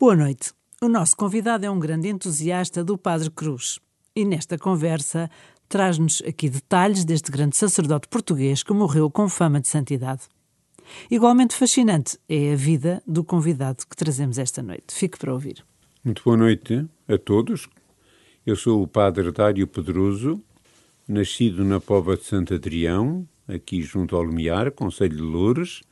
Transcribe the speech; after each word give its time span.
Boa 0.00 0.16
noite. 0.16 0.54
O 0.80 0.88
nosso 0.88 1.14
convidado 1.14 1.66
é 1.66 1.70
um 1.70 1.78
grande 1.78 2.08
entusiasta 2.08 2.82
do 2.82 2.96
Padre 2.96 3.28
Cruz 3.28 3.78
e 4.16 4.24
nesta 4.24 4.56
conversa 4.56 5.28
traz-nos 5.68 6.22
aqui 6.26 6.48
detalhes 6.48 7.04
deste 7.04 7.30
grande 7.30 7.54
sacerdote 7.54 8.08
português 8.08 8.62
que 8.62 8.72
morreu 8.72 9.10
com 9.10 9.28
fama 9.28 9.60
de 9.60 9.68
santidade. 9.68 10.22
Igualmente 11.10 11.54
fascinante 11.54 12.18
é 12.26 12.54
a 12.54 12.56
vida 12.56 13.02
do 13.06 13.22
convidado 13.22 13.86
que 13.86 13.94
trazemos 13.94 14.38
esta 14.38 14.62
noite. 14.62 14.94
Fique 14.94 15.18
para 15.18 15.34
ouvir. 15.34 15.62
Muito 16.02 16.22
boa 16.24 16.38
noite 16.38 16.86
a 17.06 17.18
todos. 17.18 17.68
Eu 18.46 18.56
sou 18.56 18.82
o 18.82 18.88
Padre 18.88 19.30
Dário 19.30 19.66
Pedroso, 19.66 20.42
nascido 21.06 21.62
na 21.62 21.78
Pova 21.78 22.16
de 22.16 22.24
Santo 22.24 22.54
Adrião, 22.54 23.28
aqui 23.46 23.82
junto 23.82 24.16
ao 24.16 24.22
Lumiar, 24.22 24.70
Conselho 24.70 25.16
de 25.16 25.22
Loures, 25.22 25.82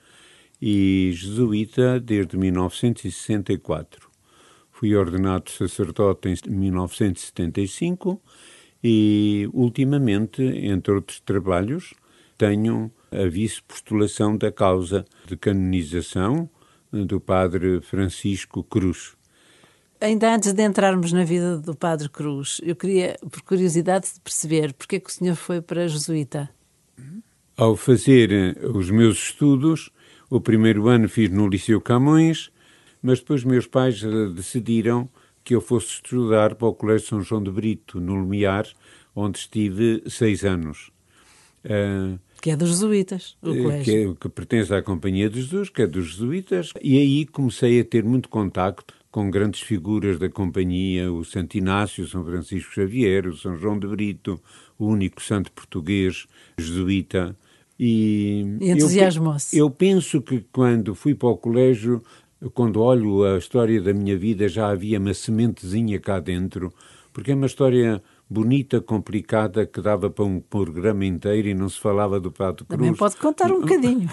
e 0.61 1.13
jesuíta 1.15 2.01
desde 2.01 2.37
1964. 2.37 4.09
Fui 4.71 4.95
ordenado 4.95 5.51
sacerdote 5.51 6.29
em 6.29 6.53
1975 6.53 8.21
e, 8.83 9.49
ultimamente, 9.53 10.43
entre 10.43 10.95
outros 10.95 11.21
trabalhos, 11.21 11.95
tenho 12.37 12.91
a 13.11 13.27
vice-postulação 13.27 14.37
da 14.37 14.53
causa 14.53 15.05
de 15.27 15.37
canonização 15.37 16.49
do 16.93 17.21
Padre 17.21 17.81
Francisco 17.81 18.63
Cruz. 18.63 19.17
Ainda 20.01 20.33
antes 20.33 20.53
de 20.53 20.63
entrarmos 20.63 21.13
na 21.13 21.25
vida 21.25 21.59
do 21.59 21.75
Padre 21.75 22.09
Cruz, 22.09 22.61
eu 22.63 22.77
queria, 22.77 23.17
por 23.31 23.43
curiosidade, 23.43 24.09
perceber 24.23 24.73
porque 24.73 24.97
é 24.97 25.01
que 25.01 25.11
o 25.11 25.13
senhor 25.13 25.35
foi 25.35 25.61
para 25.61 25.85
a 25.85 25.89
jesuíta. 25.89 26.49
Ao 27.57 27.75
fazer 27.75 28.57
os 28.73 28.91
meus 28.91 29.19
estudos, 29.19 29.91
o 30.31 30.41
primeiro 30.41 30.89
ano 30.89 31.09
fiz 31.09 31.31
no 31.31 31.49
Liceu 31.49 31.81
Camões, 31.81 32.51
mas 33.03 33.21
depois 33.21 33.45
meus 33.45 33.67
pais 33.67 34.03
eh, 34.03 34.29
decidiram 34.35 35.09
que 35.45 35.55
eu 35.55 35.61
fosse 35.61 35.87
estudar 35.87 36.55
para 36.55 36.69
o 36.69 36.75
Colégio 36.75 37.09
São 37.09 37.23
João 37.23 37.43
de 37.43 37.51
Brito, 37.51 38.01
no 38.01 38.15
Lumiar, 38.15 38.67
onde 39.15 39.39
estive 39.39 40.03
seis 40.07 40.45
anos. 40.45 40.91
Uh, 41.65 42.19
que 42.41 42.51
é 42.51 42.57
dos 42.57 42.69
jesuítas, 42.69 43.37
o 43.43 43.47
colégio. 43.47 43.85
Que, 43.85 44.11
é, 44.11 44.15
que 44.21 44.29
pertence 44.29 44.73
à 44.73 44.83
Companhia 44.83 45.29
de 45.29 45.41
Jesus, 45.41 45.71
que 45.71 45.83
é 45.83 45.87
dos 45.87 46.13
jesuítas. 46.13 46.73
E 46.83 46.99
aí 46.99 47.27
comecei 47.27 47.81
a 47.81 47.85
ter 47.85 48.05
muito 48.05 48.29
contacto 48.29 48.95
com 49.11 49.31
grandes 49.31 49.61
figuras 49.63 50.19
da 50.19 50.29
companhia, 50.29 51.11
o 51.11 51.25
Santo 51.25 51.57
Inácio, 51.57 52.05
o 52.05 52.07
São 52.07 52.25
Francisco 52.25 52.73
Xavier, 52.73 53.27
o 53.27 53.37
São 53.37 53.57
João 53.57 53.79
de 53.79 53.87
Brito, 53.89 54.41
o 54.79 54.87
único 54.87 55.23
santo 55.23 55.51
português 55.51 56.27
jesuíta. 56.57 57.35
E, 57.79 58.57
e 58.61 58.71
entusiasmou-se. 58.71 59.57
Eu, 59.57 59.67
eu 59.67 59.71
penso 59.71 60.21
que 60.21 60.45
quando 60.53 60.95
fui 60.95 61.15
para 61.15 61.29
o 61.29 61.37
colégio, 61.37 62.03
quando 62.53 62.81
olho 62.81 63.25
a 63.25 63.39
história 63.39 63.81
da 63.81 63.93
minha 63.93 64.17
vida, 64.17 64.49
já 64.49 64.69
havia 64.69 64.99
uma 64.99 65.15
sementezinha 65.15 65.99
cá 66.01 66.19
dentro, 66.19 66.73
porque 67.13 67.33
é 67.33 67.35
uma 67.35 67.47
história 67.47 68.03
bonita, 68.31 68.81
complicada, 68.81 69.67
que 69.67 69.81
dava 69.81 70.11
para 70.11 70.25
um 70.25 70.39
programa 70.39 71.05
inteiro 71.05 71.49
e 71.49 71.55
não 71.55 71.69
se 71.69 71.81
falava 71.81 72.21
do 72.21 72.31
Padre 72.31 72.65
Cruz. 72.65 72.79
Também 72.79 72.95
pode 72.95 73.17
contar 73.17 73.51
um 73.51 73.61
bocadinho. 73.63 74.09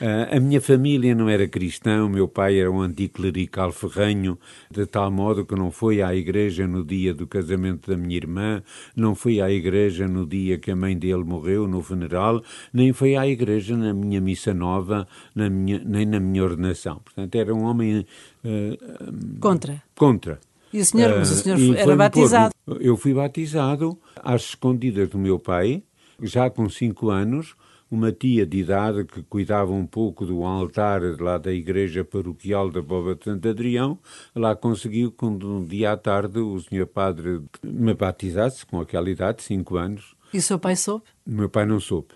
Ah, 0.00 0.36
a 0.36 0.40
minha 0.40 0.60
família 0.60 1.14
não 1.14 1.28
era 1.28 1.46
cristã, 1.46 2.04
o 2.04 2.08
meu 2.08 2.26
pai 2.26 2.58
era 2.58 2.70
um 2.70 2.80
anticlerical 2.80 3.70
ferranho, 3.72 4.38
de 4.70 4.86
tal 4.86 5.10
modo 5.10 5.44
que 5.44 5.54
não 5.54 5.70
foi 5.70 6.00
à 6.00 6.14
igreja 6.14 6.66
no 6.66 6.82
dia 6.82 7.12
do 7.12 7.26
casamento 7.26 7.90
da 7.90 7.96
minha 7.96 8.16
irmã, 8.16 8.62
não 8.96 9.14
foi 9.14 9.40
à 9.40 9.50
igreja 9.50 10.08
no 10.08 10.26
dia 10.26 10.58
que 10.58 10.70
a 10.70 10.76
mãe 10.76 10.96
dele 10.96 11.24
morreu, 11.24 11.68
no 11.68 11.82
funeral, 11.82 12.42
nem 12.72 12.92
foi 12.92 13.16
à 13.16 13.26
igreja 13.26 13.76
na 13.76 13.92
minha 13.92 14.20
missa 14.20 14.54
nova, 14.54 15.06
na 15.34 15.50
minha, 15.50 15.82
nem 15.84 16.06
na 16.06 16.18
minha 16.18 16.42
ordenação. 16.42 17.00
Portanto, 17.04 17.34
era 17.34 17.54
um 17.54 17.64
homem... 17.64 18.06
Uh, 18.44 19.40
contra. 19.40 19.82
Contra. 19.94 20.40
E 20.72 20.80
o 20.80 20.84
senhor, 20.84 21.18
mas 21.18 21.30
o 21.30 21.36
senhor 21.36 21.58
uh, 21.58 21.74
era 21.74 21.96
batizado? 21.96 22.54
Eu 22.80 22.96
fui 22.96 23.14
batizado 23.14 23.98
às 24.16 24.42
escondidas 24.42 25.08
do 25.08 25.18
meu 25.18 25.38
pai, 25.38 25.82
já 26.20 26.50
com 26.50 26.68
cinco 26.68 27.10
anos, 27.10 27.54
uma 27.90 28.12
tia 28.12 28.44
de 28.44 28.58
idade 28.58 29.04
que 29.04 29.22
cuidava 29.22 29.72
um 29.72 29.86
pouco 29.86 30.26
do 30.26 30.44
altar 30.44 31.00
lá 31.20 31.38
da 31.38 31.52
igreja 31.52 32.04
paroquial 32.04 32.70
da 32.70 32.82
Bova 32.82 33.14
de 33.14 33.24
Santo 33.24 33.48
Adrião, 33.48 33.98
lá 34.34 34.54
conseguiu 34.54 35.10
que 35.10 35.24
um 35.24 35.64
dia 35.64 35.92
à 35.92 35.96
tarde 35.96 36.38
o 36.38 36.60
senhor 36.60 36.86
padre 36.86 37.40
me 37.62 37.94
batizasse 37.94 38.66
com 38.66 38.80
aquela 38.80 39.08
idade, 39.08 39.42
cinco 39.42 39.76
anos. 39.76 40.14
E 40.32 40.38
o 40.38 40.42
seu 40.42 40.58
pai 40.58 40.76
soube? 40.76 41.04
Meu 41.26 41.48
pai 41.48 41.64
não 41.64 41.80
soube. 41.80 42.08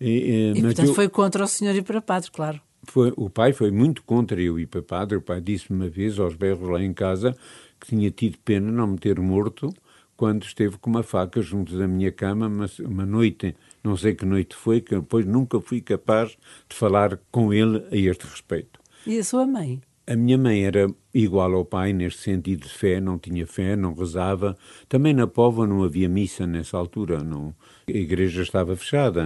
E, 0.00 0.52
e 0.56 0.62
portanto 0.62 0.88
eu... 0.88 0.94
foi 0.94 1.08
contra 1.08 1.44
o 1.44 1.48
senhor 1.48 1.74
ir 1.74 1.82
para 1.82 2.00
padre, 2.00 2.30
claro. 2.30 2.60
Foi, 2.84 3.12
o 3.16 3.28
pai 3.28 3.52
foi 3.52 3.70
muito 3.70 4.02
contra 4.02 4.40
eu 4.40 4.58
ir 4.58 4.66
para 4.66 4.82
padre. 4.82 5.18
O 5.18 5.20
pai 5.20 5.40
disse-me 5.40 5.78
uma 5.78 5.90
vez 5.90 6.18
aos 6.18 6.34
berros 6.34 6.68
lá 6.68 6.82
em 6.82 6.94
casa 6.94 7.36
que 7.80 7.88
tinha 7.88 8.10
tido 8.10 8.38
pena 8.44 8.70
não 8.70 8.88
me 8.88 8.98
ter 8.98 9.18
morto 9.18 9.72
quando 10.16 10.44
esteve 10.44 10.76
com 10.76 10.90
uma 10.90 11.02
faca 11.02 11.40
junto 11.40 11.78
da 11.78 11.88
minha 11.88 12.12
cama, 12.12 12.46
mas 12.46 12.78
uma 12.78 13.06
noite, 13.06 13.56
não 13.82 13.96
sei 13.96 14.14
que 14.14 14.26
noite 14.26 14.54
foi, 14.54 14.82
que 14.82 14.94
depois 14.94 15.24
nunca 15.24 15.58
fui 15.62 15.80
capaz 15.80 16.36
de 16.68 16.76
falar 16.76 17.18
com 17.30 17.54
ele 17.54 17.82
a 17.90 17.96
este 17.96 18.26
respeito. 18.26 18.78
E 19.06 19.18
a 19.18 19.24
sua 19.24 19.46
mãe? 19.46 19.80
A 20.06 20.16
minha 20.16 20.36
mãe 20.36 20.64
era 20.64 20.92
igual 21.14 21.54
ao 21.54 21.64
pai 21.64 21.92
neste 21.92 22.20
sentido 22.20 22.64
de 22.64 22.68
fé, 22.68 23.00
não 23.00 23.16
tinha 23.16 23.46
fé, 23.46 23.76
não 23.76 23.94
rezava. 23.94 24.58
Também 24.88 25.14
na 25.14 25.26
Póvoa 25.26 25.66
não 25.66 25.84
havia 25.84 26.08
missa 26.08 26.46
nessa 26.46 26.76
altura, 26.76 27.22
não. 27.22 27.54
A 27.88 27.92
igreja 27.92 28.42
estava 28.42 28.74
fechada. 28.76 29.24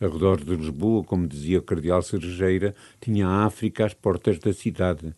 Ao 0.00 0.10
redor 0.10 0.44
de 0.44 0.54
Lisboa, 0.54 1.04
como 1.04 1.28
dizia 1.28 1.60
o 1.60 1.62
cardeal 1.62 2.02
Cerejeira, 2.02 2.74
tinha 3.00 3.26
a 3.26 3.44
África 3.46 3.86
às 3.86 3.94
portas 3.94 4.38
da 4.38 4.52
cidade. 4.52 5.14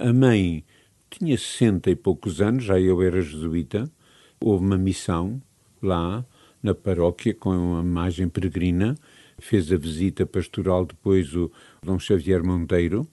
A 0.00 0.12
mãe 0.12 0.62
tinha 1.18 1.36
sessenta 1.36 1.90
e 1.90 1.96
poucos 1.96 2.40
anos, 2.40 2.64
já 2.64 2.78
eu 2.78 3.00
era 3.02 3.20
jesuíta, 3.20 3.90
houve 4.40 4.64
uma 4.64 4.78
missão 4.78 5.40
lá 5.82 6.24
na 6.62 6.74
paróquia 6.74 7.34
com 7.34 7.50
uma 7.50 7.82
imagem 7.82 8.28
peregrina, 8.28 8.94
fez 9.38 9.70
a 9.72 9.76
visita 9.76 10.24
pastoral 10.26 10.86
depois 10.86 11.34
o 11.34 11.50
Dom 11.82 11.98
Xavier 11.98 12.42
Monteiro, 12.42 13.06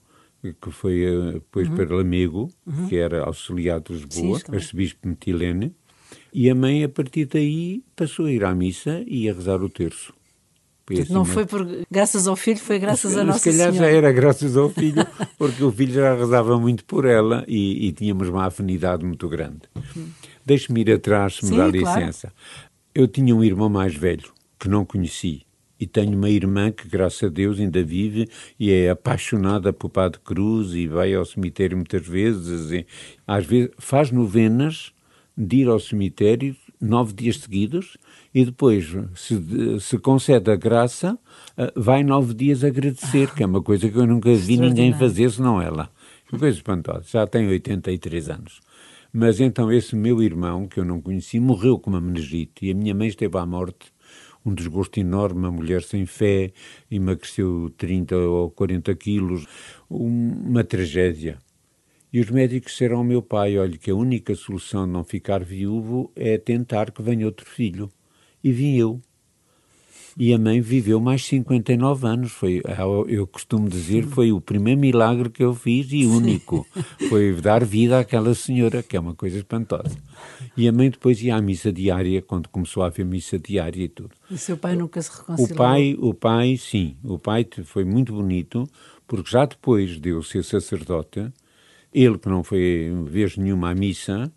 que 0.60 0.70
foi 0.70 1.04
eh, 1.04 1.32
depois 1.34 1.68
uhum. 1.68 1.76
para 1.76 1.94
Lamego, 1.96 2.50
uhum. 2.66 2.88
que 2.88 2.96
era 2.96 3.24
auxiliar 3.24 3.80
de 3.80 3.92
Lisboa, 3.92 4.40
arcebispo 4.52 5.06
Metilene, 5.06 5.74
e 6.32 6.50
a 6.50 6.54
mãe 6.54 6.82
a 6.82 6.88
partir 6.88 7.26
daí 7.26 7.84
passou 7.94 8.26
a 8.26 8.32
ir 8.32 8.44
à 8.44 8.54
missa 8.54 9.04
e 9.06 9.28
a 9.28 9.32
rezar 9.32 9.62
o 9.62 9.68
terço. 9.68 10.12
Assim, 10.90 11.12
não 11.12 11.24
foi 11.24 11.46
por 11.46 11.66
graças 11.90 12.26
ao 12.26 12.34
filho, 12.34 12.58
foi 12.58 12.78
graças 12.78 13.16
a 13.16 13.24
Nossa 13.24 13.38
Se 13.38 13.50
calhar 13.50 13.72
Senhora. 13.72 13.90
já 13.90 13.96
era 13.96 14.12
graças 14.12 14.56
ao 14.56 14.68
filho, 14.68 15.06
porque 15.38 15.62
o 15.62 15.70
filho 15.70 15.92
já 15.92 16.14
rezava 16.14 16.58
muito 16.58 16.84
por 16.84 17.04
ela 17.04 17.44
e, 17.46 17.86
e 17.86 17.92
tínhamos 17.92 18.28
uma 18.28 18.46
afinidade 18.46 19.04
muito 19.04 19.28
grande. 19.28 19.60
Uhum. 19.74 20.08
Deixe-me 20.44 20.80
ir 20.80 20.92
atrás, 20.92 21.36
se 21.36 21.44
me 21.44 21.50
Sim, 21.50 21.56
dá 21.56 21.66
licença. 21.68 22.32
Claro. 22.32 22.70
Eu 22.94 23.08
tinha 23.08 23.34
um 23.34 23.44
irmão 23.44 23.68
mais 23.68 23.94
velho, 23.94 24.32
que 24.58 24.68
não 24.68 24.84
conheci, 24.84 25.46
e 25.78 25.86
tenho 25.86 26.16
uma 26.16 26.30
irmã 26.30 26.70
que, 26.70 26.86
graças 26.88 27.22
a 27.24 27.28
Deus, 27.28 27.58
ainda 27.58 27.82
vive 27.82 28.28
e 28.58 28.70
é 28.70 28.90
apaixonada 28.90 29.72
por 29.72 29.88
Padre 29.88 30.20
Cruz 30.24 30.74
e 30.74 30.86
vai 30.86 31.14
ao 31.14 31.24
cemitério 31.24 31.76
muitas 31.76 32.06
vezes. 32.06 32.70
E, 32.70 32.86
às 33.26 33.44
vezes 33.44 33.70
faz 33.78 34.10
novenas 34.10 34.92
de 35.36 35.56
ir 35.56 35.68
ao 35.68 35.80
cemitério 35.80 36.54
nove 36.80 37.12
dias 37.12 37.38
seguidos 37.38 37.96
e 38.34 38.44
depois, 38.46 38.94
se, 39.14 39.80
se 39.80 39.98
concede 39.98 40.50
a 40.50 40.56
graça, 40.56 41.18
eh, 41.56 41.72
vai 41.76 42.02
nove 42.02 42.32
dias 42.32 42.64
agradecer, 42.64 43.30
que 43.34 43.42
é 43.42 43.46
uma 43.46 43.62
coisa 43.62 43.90
que 43.90 43.96
eu 43.96 44.06
nunca 44.06 44.34
vi 44.34 44.56
ninguém 44.56 44.92
fazer 44.94 45.30
senão 45.30 45.60
ela. 45.60 45.90
Uma 46.30 46.38
coisa 46.38 46.56
espantosa. 46.56 47.04
Já 47.06 47.26
tem 47.26 47.46
83 47.46 48.30
anos. 48.30 48.60
Mas 49.12 49.38
então 49.38 49.70
esse 49.70 49.94
meu 49.94 50.22
irmão, 50.22 50.66
que 50.66 50.80
eu 50.80 50.84
não 50.84 50.98
conheci, 50.98 51.38
morreu 51.38 51.78
com 51.78 51.90
uma 51.90 52.00
meningite 52.00 52.64
e 52.64 52.70
a 52.70 52.74
minha 52.74 52.94
mãe 52.94 53.08
esteve 53.08 53.36
à 53.36 53.44
morte. 53.44 53.92
Um 54.44 54.54
desgosto 54.54 54.98
enorme, 54.98 55.40
uma 55.40 55.52
mulher 55.52 55.82
sem 55.82 56.06
fé, 56.06 56.52
emagreceu 56.90 57.70
30 57.76 58.16
ou 58.16 58.50
40 58.50 58.94
quilos, 58.94 59.46
uma 59.88 60.64
tragédia. 60.64 61.38
E 62.10 62.18
os 62.18 62.30
médicos 62.30 62.72
disseram 62.72 62.98
ao 62.98 63.04
meu 63.04 63.22
pai: 63.22 63.58
olha, 63.58 63.76
que 63.76 63.90
a 63.90 63.94
única 63.94 64.34
solução 64.34 64.86
de 64.86 64.92
não 64.92 65.04
ficar 65.04 65.44
viúvo 65.44 66.10
é 66.16 66.38
tentar 66.38 66.90
que 66.90 67.02
venha 67.02 67.26
outro 67.26 67.46
filho. 67.46 67.90
E 68.42 68.52
vim 68.52 68.76
eu. 68.76 69.00
E 70.16 70.34
a 70.34 70.38
mãe 70.38 70.60
viveu 70.60 71.00
mais 71.00 71.24
59 71.24 72.06
anos. 72.06 72.32
Foi, 72.32 72.62
eu 73.08 73.26
costumo 73.26 73.68
dizer, 73.68 74.04
foi 74.04 74.30
o 74.30 74.40
primeiro 74.40 74.78
milagre 74.78 75.30
que 75.30 75.42
eu 75.42 75.54
fiz 75.54 75.88
e 75.90 76.04
único. 76.04 76.66
Foi 77.08 77.34
dar 77.40 77.64
vida 77.64 77.98
àquela 77.98 78.34
senhora, 78.34 78.82
que 78.82 78.94
é 78.96 79.00
uma 79.00 79.14
coisa 79.14 79.38
espantosa. 79.38 79.96
E 80.54 80.68
a 80.68 80.72
mãe 80.72 80.90
depois 80.90 81.22
ia 81.22 81.36
à 81.36 81.40
missa 81.40 81.72
diária, 81.72 82.20
quando 82.20 82.48
começou 82.50 82.82
a 82.82 82.88
haver 82.88 83.06
missa 83.06 83.38
diária 83.38 83.84
e 83.84 83.88
tudo. 83.88 84.10
E 84.30 84.36
seu 84.36 84.56
pai 84.56 84.76
nunca 84.76 85.00
se 85.00 85.10
reconciliou? 85.10 85.54
O 85.54 85.56
pai, 85.56 85.96
o 85.98 86.12
pai, 86.12 86.56
sim. 86.58 86.96
O 87.02 87.18
pai 87.18 87.46
foi 87.64 87.84
muito 87.84 88.12
bonito, 88.12 88.68
porque 89.06 89.30
já 89.30 89.46
depois 89.46 89.98
de 89.98 90.10
eu 90.10 90.22
ser 90.22 90.44
sacerdote, 90.44 91.32
ele 91.92 92.18
que 92.18 92.28
não 92.28 92.44
foi 92.44 92.92
vez 93.06 93.38
nenhuma 93.38 93.70
à 93.70 93.74
missa, 93.74 94.30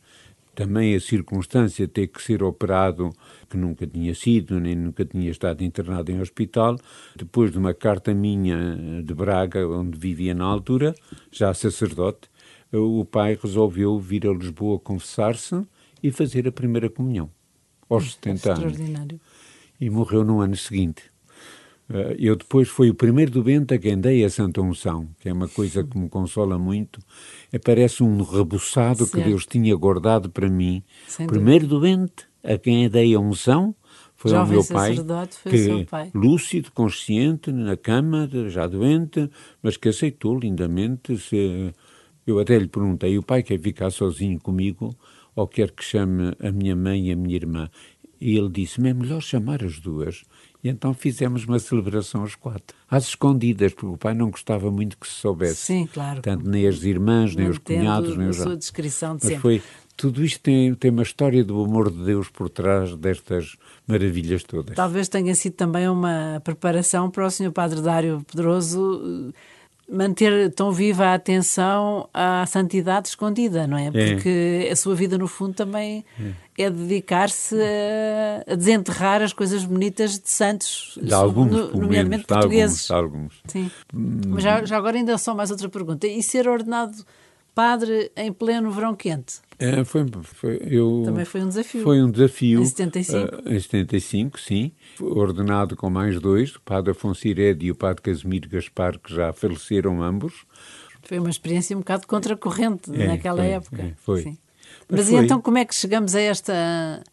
também 0.56 0.96
a 0.96 1.00
circunstância 1.00 1.86
de 1.86 1.94
ter 1.94 2.08
que 2.08 2.22
ser 2.22 2.42
operado, 2.42 3.12
que 3.50 3.58
nunca 3.58 3.86
tinha 3.86 4.16
sido, 4.16 4.60
nem 4.60 4.76
nunca 4.76 5.04
tinha 5.06 5.30
estado 5.30 5.64
internado 5.64 6.12
em 6.12 6.20
hospital, 6.22 6.78
depois 7.16 7.52
de 7.52 7.58
uma 7.58 7.74
carta 7.74 8.14
minha 8.14 9.04
de 9.04 9.14
Braga, 9.14 9.68
onde 9.68 9.98
vivia 10.00 10.34
na 10.34 10.46
altura, 10.46 10.96
já 11.32 11.54
sacerdote, 11.54 12.30
o 12.72 13.06
pai 13.06 13.38
resolveu 13.42 14.00
vir 14.00 14.26
a 14.28 14.34
Lisboa 14.34 14.80
confessar-se 14.80 15.66
e 16.02 16.12
fazer 16.12 16.48
a 16.48 16.52
primeira 16.52 16.90
comunhão, 16.90 17.30
aos 17.90 18.14
70 18.14 18.54
anos. 18.54 18.78
E 19.80 19.90
morreu 19.90 20.24
no 20.24 20.40
ano 20.42 20.56
seguinte. 20.56 21.15
Eh, 21.90 22.16
eu 22.20 22.36
depois 22.36 22.68
fui 22.68 22.90
o 22.90 22.96
primeiro 22.96 23.32
doente 23.32 23.74
a 23.74 23.78
quem 23.78 24.00
dei 24.00 24.24
a 24.24 24.30
Santa 24.30 24.62
Unção, 24.62 25.08
que 25.20 25.30
é 25.30 25.34
uma 25.34 25.48
coisa 25.48 25.84
que 25.84 25.98
me 25.98 26.10
consola 26.10 26.58
muito. 26.58 27.00
É, 27.52 27.60
parece 27.60 28.04
um 28.04 28.22
rebuçado 28.24 29.08
que 29.08 29.22
Deus 29.22 29.46
tinha 29.46 29.76
guardado 29.76 30.30
para 30.30 30.50
mim. 30.50 30.84
Sem 31.08 31.28
primeiro 31.28 31.68
dúvida. 31.68 31.98
doente 31.98 32.26
a 32.44 32.58
quem 32.58 32.90
dei 32.90 33.14
a 33.14 33.20
unção 33.20 33.76
foi 34.16 34.32
Jovem 34.32 34.58
ao 34.58 34.64
meu 34.64 34.66
pai, 34.66 34.96
que 35.50 35.86
pai. 35.86 36.12
lúcido, 36.14 36.72
consciente, 36.72 37.52
na 37.52 37.76
cama, 37.76 38.30
já 38.48 38.66
doente, 38.66 39.30
mas 39.62 39.78
que 39.78 39.90
aceitou 39.90 40.38
lindamente. 40.40 41.18
Se... 41.18 41.74
Eu 42.26 42.40
até 42.40 42.58
lhe 42.58 42.68
perguntei, 42.68 43.18
o 43.18 43.24
pai 43.24 43.44
quer 43.44 43.60
ficar 43.60 43.92
sozinho 43.92 44.40
comigo 44.40 44.96
ou 45.36 45.48
quer 45.48 45.70
que 45.72 45.84
chame 45.84 46.34
a 46.40 46.52
minha 46.52 46.76
mãe 46.76 47.10
e 47.10 47.12
a 47.12 47.16
minha 47.16 47.36
irmã? 47.36 47.70
E 48.20 48.38
ele 48.38 48.50
disse-me, 48.50 48.90
é 48.90 48.94
melhor 48.94 49.22
chamar 49.22 49.64
as 49.64 49.80
duas. 49.80 50.24
E 50.66 50.68
então 50.68 50.96
fizemos 50.96 51.46
uma 51.46 51.60
celebração 51.60 52.22
aos 52.22 52.34
quatro, 52.34 52.76
às 52.90 53.10
escondidas, 53.10 53.72
porque 53.72 53.86
o 53.86 53.98
pai 53.98 54.16
não 54.16 54.32
gostava 54.32 54.72
muito 54.72 54.98
que 54.98 55.08
se 55.08 55.14
soubesse. 55.14 55.58
Sim, 55.58 55.86
claro. 55.94 56.24
Tanto 56.24 56.50
nem 56.50 56.68
as 56.68 56.82
irmãs, 56.82 57.36
nem 57.36 57.48
os 57.48 57.60
cunhados, 57.60 58.18
nem 58.18 58.30
os... 58.30 58.40
a 58.40 58.44
sua 58.46 58.58
descrição 58.58 59.16
de 59.16 59.26
Mas 59.26 59.34
sempre. 59.34 59.42
foi, 59.44 59.62
tudo 59.96 60.26
isto 60.26 60.42
tem, 60.42 60.74
tem 60.74 60.90
uma 60.90 61.04
história 61.04 61.44
do 61.44 61.64
amor 61.64 61.92
de 61.92 62.04
Deus 62.04 62.30
por 62.30 62.50
trás 62.50 62.96
destas 62.96 63.56
maravilhas 63.86 64.42
todas. 64.42 64.76
Talvez 64.76 65.08
tenha 65.08 65.36
sido 65.36 65.54
também 65.54 65.88
uma 65.88 66.42
preparação 66.44 67.12
para 67.12 67.28
o 67.28 67.30
Sr. 67.30 67.52
Padre 67.52 67.80
Dário 67.80 68.26
Pedroso 68.26 69.32
manter 69.88 70.52
tão 70.54 70.72
viva 70.72 71.06
a 71.06 71.14
atenção 71.14 72.10
à 72.14 72.46
santidade 72.46 73.10
escondida, 73.10 73.68
não 73.68 73.78
é? 73.78 73.92
Porque 73.92 74.66
é. 74.68 74.72
a 74.72 74.76
sua 74.76 74.96
vida, 74.96 75.18
no 75.18 75.28
fundo, 75.28 75.54
também 75.54 76.04
é, 76.58 76.64
é 76.64 76.70
dedicar-se 76.70 77.56
a, 77.56 78.54
a, 78.54 78.56
desenterrar 78.56 79.22
as 79.22 79.32
coisas 79.32 79.64
bonitas 79.64 80.20
de 80.20 80.30
santos, 80.30 80.98
de 81.02 81.14
alguns, 81.14 81.52
no, 81.52 81.72
nomeadamente 81.72 82.10
menos, 82.10 82.26
portugueses. 82.26 82.88
De 82.88 82.94
alguns, 82.94 83.42
de 83.46 83.58
alguns. 83.58 83.70
Sim. 83.70 83.72
Hum. 83.94 84.22
Mas 84.30 84.44
já, 84.44 84.66
já 84.66 84.78
agora 84.78 84.98
ainda 84.98 85.18
só 85.18 85.36
mais 85.36 85.52
outra 85.52 85.70
pergunta. 85.70 86.08
E 86.08 86.22
ser 86.24 86.48
ordenado 86.48 87.06
padre 87.54 88.12
em 88.16 88.34
pleno 88.34 88.72
verão 88.72 88.96
quente? 88.96 89.45
É, 89.58 89.84
foi, 89.86 90.06
foi, 90.24 90.62
eu, 90.70 91.04
Também 91.06 91.26
foi 91.26 91.42
um 91.42 91.48
desafio. 91.48 91.84
Foi 91.84 92.02
um 92.02 92.12
desafio. 92.12 92.62
Em 92.62 92.66
75? 92.66 93.36
Uh, 93.36 93.54
em 93.54 93.60
75, 93.60 94.40
sim. 94.40 94.72
Ordenado 95.00 95.76
com 95.76 95.90
mais 95.90 96.20
dois, 96.20 96.56
o 96.56 96.62
padre 96.62 96.92
Afonso 96.92 97.28
Irede 97.28 97.66
e 97.68 97.72
o 97.72 97.76
padre 97.76 98.02
Casimiro 98.02 98.50
Gaspar, 98.50 99.00
que 99.00 99.14
já 99.14 99.32
faleceram 99.32 100.04
ambos. 100.04 100.46
Foi 101.04 101.20
uma 101.20 101.30
experiência 101.30 101.76
um 101.76 101.80
bocado 101.80 102.08
contracorrente 102.08 102.92
é, 102.94 103.08
naquela 103.08 103.44
foi, 103.44 103.52
época. 103.52 103.82
É, 103.82 103.94
foi. 103.98 104.22
Sim. 104.24 104.38
Mas, 104.90 105.00
Mas 105.00 105.10
foi. 105.10 105.24
então 105.24 105.40
como 105.40 105.58
é 105.58 105.66
que 105.66 105.74
chegamos 105.74 106.16
a 106.16 106.22
esta 106.22 107.04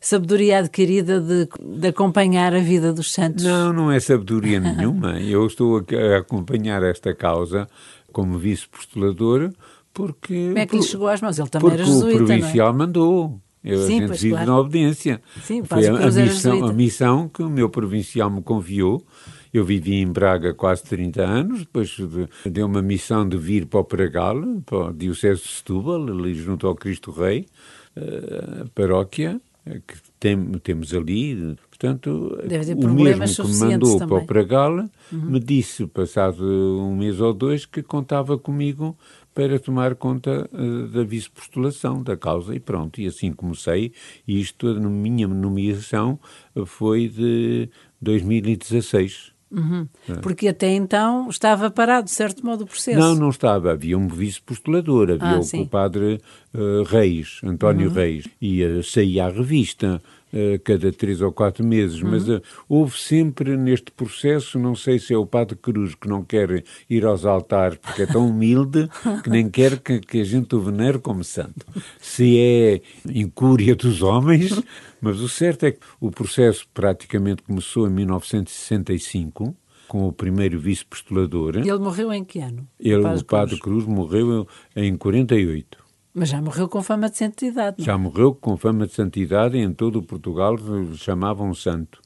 sabedoria 0.00 0.58
adquirida 0.58 1.20
de, 1.20 1.48
de, 1.60 1.88
acompanhar 1.88 2.54
a 2.54 2.60
vida 2.60 2.92
dos 2.92 3.12
santos? 3.12 3.44
Não, 3.44 3.72
não 3.72 3.90
é 3.90 3.98
sabedoria 3.98 4.60
nenhuma. 4.60 5.20
Eu 5.20 5.46
estou 5.46 5.78
a 5.78 6.18
acompanhar 6.18 6.82
esta 6.82 7.14
causa 7.14 7.68
como 8.12 8.38
vice-postulador 8.38 9.52
porque... 9.98 10.46
Como 10.46 10.58
é 10.58 10.64
que 10.64 10.76
lhe 10.76 10.82
chegou 10.84 11.08
às 11.08 11.20
mãos? 11.20 11.36
Ele 11.36 11.48
também 11.48 11.72
era 11.72 11.84
jesuíta, 11.84 12.22
o 12.22 12.26
provincial 12.26 12.70
é? 12.70 12.72
mandou. 12.72 13.40
Eu, 13.64 13.84
Sim, 13.84 14.04
a 14.04 14.06
gente 14.06 14.30
claro. 14.30 14.46
na 14.46 14.58
obediência. 14.60 15.20
Sim, 15.42 15.64
Foi 15.64 15.88
a, 15.88 15.90
a, 15.90 16.10
missão, 16.10 16.64
a 16.64 16.72
missão 16.72 17.28
que 17.28 17.42
o 17.42 17.50
meu 17.50 17.68
provincial 17.68 18.30
me 18.30 18.40
confiou. 18.40 19.04
Eu 19.52 19.64
vivi 19.64 19.96
em 19.96 20.06
Braga 20.06 20.54
quase 20.54 20.84
30 20.84 21.22
anos, 21.22 21.60
depois 21.60 21.88
de, 21.88 22.28
deu 22.48 22.66
uma 22.66 22.80
missão 22.80 23.28
de 23.28 23.36
vir 23.36 23.66
para 23.66 23.80
o 23.80 23.84
Pragal, 23.84 24.36
para 24.64 24.78
o 24.78 24.92
Diocese 24.92 25.42
de 25.42 25.48
Setúbal, 25.48 26.06
ali 26.06 26.32
junto 26.32 26.68
ao 26.68 26.76
Cristo 26.76 27.10
Rei, 27.10 27.46
a 27.96 28.68
paróquia 28.72 29.40
que 29.86 29.94
tem, 30.18 30.52
temos 30.62 30.94
ali. 30.94 31.56
Portanto, 31.68 32.38
o 32.40 32.48
mesmo 32.48 32.80
que 32.80 32.86
me 32.86 33.58
mandou 33.58 33.98
também. 33.98 34.08
para 34.08 34.24
o 34.24 34.26
Pragal 34.26 34.72
uhum. 34.72 34.88
me 35.12 35.40
disse, 35.40 35.86
passado 35.86 36.44
um 36.44 36.96
mês 36.96 37.20
ou 37.20 37.32
dois, 37.32 37.66
que 37.66 37.82
contava 37.82 38.38
comigo 38.38 38.96
para 39.38 39.56
tomar 39.60 39.94
conta 39.94 40.50
uh, 40.52 40.88
da 40.88 41.04
vice-postulação 41.04 42.02
da 42.02 42.16
causa 42.16 42.56
e 42.56 42.58
pronto, 42.58 43.00
e 43.00 43.06
assim 43.06 43.32
comecei, 43.32 43.92
e 44.26 44.40
isto, 44.40 44.66
a 44.66 44.80
minha 44.80 45.28
nomeação 45.28 46.18
foi 46.66 47.08
de 47.08 47.70
2016. 48.02 49.32
Uhum. 49.48 49.86
É. 50.08 50.14
Porque 50.14 50.48
até 50.48 50.74
então 50.74 51.30
estava 51.30 51.70
parado, 51.70 52.06
de 52.06 52.10
certo 52.10 52.44
modo, 52.44 52.64
o 52.64 52.66
processo. 52.66 52.98
Não, 52.98 53.14
não 53.14 53.28
estava. 53.28 53.70
Havia 53.70 53.96
um 53.96 54.08
vice-postulador, 54.08 55.12
havia 55.12 55.36
ah, 55.36 55.60
o, 55.62 55.66
padre 55.68 56.20
uh, 56.52 56.82
Reis, 56.82 57.40
António 57.44 57.90
uhum. 57.90 57.94
Reis, 57.94 58.26
e 58.42 58.64
uh, 58.64 58.82
saía 58.82 59.26
à 59.26 59.30
revista 59.30 60.02
cada 60.64 60.92
três 60.92 61.20
ou 61.20 61.32
quatro 61.32 61.64
meses, 61.64 62.02
uhum. 62.02 62.10
mas 62.10 62.28
uh, 62.28 62.42
houve 62.68 62.98
sempre 62.98 63.56
neste 63.56 63.90
processo, 63.90 64.58
não 64.58 64.74
sei 64.74 64.98
se 64.98 65.14
é 65.14 65.16
o 65.16 65.26
Padre 65.26 65.56
Cruz 65.56 65.94
que 65.94 66.08
não 66.08 66.22
quer 66.22 66.64
ir 66.88 67.04
aos 67.04 67.24
altares 67.24 67.78
porque 67.78 68.02
é 68.02 68.06
tão 68.06 68.28
humilde 68.28 68.88
que 69.24 69.30
nem 69.30 69.48
quer 69.48 69.78
que, 69.78 70.00
que 70.00 70.20
a 70.20 70.24
gente 70.24 70.54
o 70.54 70.60
venere 70.60 70.98
como 70.98 71.24
santo. 71.24 71.66
Se 72.00 72.38
é 72.38 72.80
incúria 73.08 73.74
dos 73.74 74.02
homens, 74.02 74.60
mas 75.00 75.20
o 75.20 75.28
certo 75.28 75.64
é 75.64 75.72
que 75.72 75.80
o 76.00 76.10
processo 76.10 76.66
praticamente 76.74 77.42
começou 77.42 77.86
em 77.86 77.90
1965 77.90 79.56
com 79.88 80.06
o 80.06 80.12
primeiro 80.12 80.60
vice-postulador. 80.60 81.56
Ele 81.56 81.78
morreu 81.78 82.12
em 82.12 82.22
que 82.22 82.40
ano? 82.40 82.68
Ele, 82.78 82.98
o 82.98 83.02
Padre, 83.02 83.22
o 83.22 83.24
Padre 83.24 83.58
Cruz. 83.58 83.84
Cruz 83.84 83.86
morreu 83.86 84.46
em 84.76 84.94
48. 84.96 85.87
Mas 86.14 86.30
já 86.30 86.40
morreu 86.40 86.68
com 86.68 86.82
fama 86.82 87.08
de 87.08 87.16
santidade. 87.16 87.76
Não? 87.78 87.84
Já 87.84 87.98
morreu 87.98 88.34
com 88.34 88.56
fama 88.56 88.86
de 88.86 88.92
santidade 88.92 89.56
e 89.56 89.60
em 89.60 89.72
todo 89.72 89.98
o 89.98 90.02
Portugal 90.02 90.56
chamavam 90.94 91.52
santo. 91.54 92.00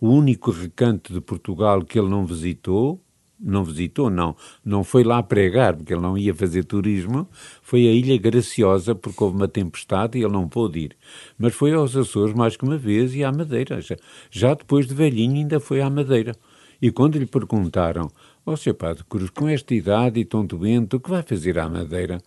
O 0.00 0.10
único 0.10 0.50
recanto 0.50 1.12
de 1.12 1.20
Portugal 1.20 1.84
que 1.84 1.98
ele 1.98 2.08
não 2.08 2.24
visitou, 2.24 3.02
não 3.40 3.64
visitou, 3.64 4.10
não, 4.10 4.36
não 4.64 4.84
foi 4.84 5.02
lá 5.02 5.22
pregar, 5.22 5.74
porque 5.76 5.92
ele 5.92 6.02
não 6.02 6.16
ia 6.16 6.34
fazer 6.34 6.64
turismo, 6.64 7.28
foi 7.62 7.88
a 7.88 7.92
Ilha 7.92 8.16
Graciosa, 8.18 8.94
porque 8.94 9.22
houve 9.22 9.36
uma 9.36 9.48
tempestade 9.48 10.18
e 10.18 10.22
ele 10.22 10.32
não 10.32 10.48
pôde 10.48 10.80
ir. 10.80 10.96
Mas 11.36 11.54
foi 11.54 11.72
aos 11.72 11.96
Açores 11.96 12.34
mais 12.34 12.56
que 12.56 12.64
uma 12.64 12.76
vez 12.76 13.14
e 13.14 13.24
à 13.24 13.32
Madeira. 13.32 13.80
Já, 13.80 13.96
já 14.30 14.54
depois 14.54 14.86
de 14.86 14.94
velhinho 14.94 15.36
ainda 15.36 15.58
foi 15.58 15.80
à 15.80 15.90
Madeira. 15.90 16.34
E 16.80 16.90
quando 16.90 17.18
lhe 17.18 17.26
perguntaram, 17.26 18.08
ó 18.46 18.54
oh. 18.54 18.74
Padre 18.74 19.04
Cruz, 19.08 19.30
com 19.30 19.48
esta 19.48 19.74
idade 19.74 20.20
e 20.20 20.24
tão 20.24 20.46
doente, 20.46 20.94
o 20.94 21.00
que 21.00 21.10
vai 21.10 21.22
fazer 21.22 21.58
à 21.58 21.68
Madeira? 21.68 22.20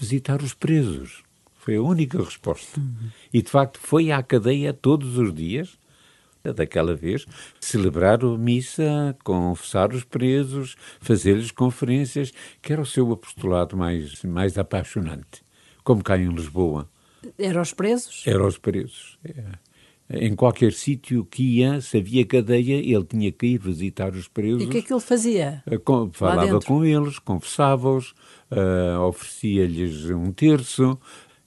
Visitar 0.00 0.42
os 0.42 0.54
presos. 0.54 1.22
Foi 1.54 1.76
a 1.76 1.82
única 1.82 2.18
resposta. 2.18 2.80
Uhum. 2.80 3.10
E, 3.32 3.42
de 3.42 3.50
facto, 3.50 3.78
foi 3.78 4.10
à 4.10 4.22
cadeia 4.22 4.72
todos 4.72 5.18
os 5.18 5.32
dias, 5.34 5.78
daquela 6.42 6.96
vez, 6.96 7.26
celebrar 7.60 8.24
a 8.24 8.38
missa, 8.38 9.14
confessar 9.22 9.92
os 9.92 10.02
presos, 10.02 10.74
fazer-lhes 10.98 11.50
conferências, 11.50 12.32
que 12.62 12.72
era 12.72 12.80
o 12.80 12.86
seu 12.86 13.12
apostolado 13.12 13.76
mais, 13.76 14.22
mais 14.22 14.56
apaixonante. 14.56 15.42
Como 15.84 16.02
cá 16.02 16.16
em 16.16 16.30
Lisboa. 16.30 16.88
Era 17.38 17.60
os 17.60 17.74
presos? 17.74 18.22
Era 18.26 18.46
os 18.46 18.56
presos. 18.56 19.18
É. 19.22 19.44
Em 20.12 20.34
qualquer 20.34 20.72
sítio 20.72 21.24
que 21.24 21.60
ia, 21.60 21.80
se 21.80 21.98
havia 21.98 22.26
cadeia, 22.26 22.74
ele 22.74 23.04
tinha 23.04 23.30
que 23.30 23.46
ir 23.46 23.58
visitar 23.58 24.12
os 24.12 24.26
presos. 24.26 24.62
E 24.62 24.66
o 24.66 24.68
que 24.68 24.78
é 24.78 24.82
que 24.82 24.92
ele 24.92 25.00
fazia? 25.00 25.62
Eh, 25.64 25.78
com, 25.78 26.10
falava 26.10 26.58
com 26.60 26.84
eles, 26.84 27.20
confessava-os, 27.20 28.10
uh, 28.50 29.00
oferecia-lhes 29.02 30.10
um 30.10 30.32
terço 30.32 30.98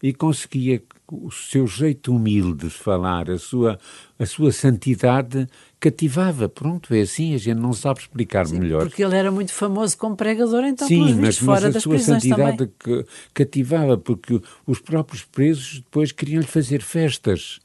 e 0.01 0.13
conseguia 0.13 0.81
o 1.11 1.29
seu 1.29 1.67
jeito 1.67 2.15
humilde 2.15 2.67
de 2.67 2.69
falar, 2.69 3.29
a 3.29 3.37
sua, 3.37 3.77
a 4.17 4.25
sua 4.25 4.51
santidade 4.51 5.47
cativava. 5.79 6.47
Pronto, 6.47 6.93
é 6.93 7.01
assim, 7.01 7.35
a 7.35 7.37
gente 7.37 7.59
não 7.59 7.73
sabe 7.73 7.99
explicar 7.99 8.47
Sim, 8.47 8.59
melhor. 8.59 8.83
Porque 8.83 9.03
ele 9.03 9.15
era 9.15 9.29
muito 9.29 9.53
famoso 9.53 9.97
como 9.97 10.15
pregador, 10.15 10.63
então, 10.63 10.87
Sim, 10.87 11.03
pelos 11.03 11.15
mas, 11.17 11.37
fora 11.37 11.61
mas 11.61 11.73
das 11.73 11.75
a 11.75 11.79
sua 11.81 11.99
santidade 11.99 12.67
também. 12.67 13.05
cativava, 13.33 13.97
porque 13.97 14.41
os 14.65 14.79
próprios 14.79 15.23
presos 15.23 15.81
depois 15.81 16.13
queriam-lhe 16.13 16.47
fazer 16.47 16.81
festas 16.81 17.59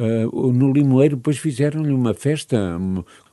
Uh, 0.00 0.50
no 0.50 0.72
Limoeiro 0.72 1.16
depois 1.16 1.36
fizeram-lhe 1.36 1.92
uma 1.92 2.14
festa 2.14 2.80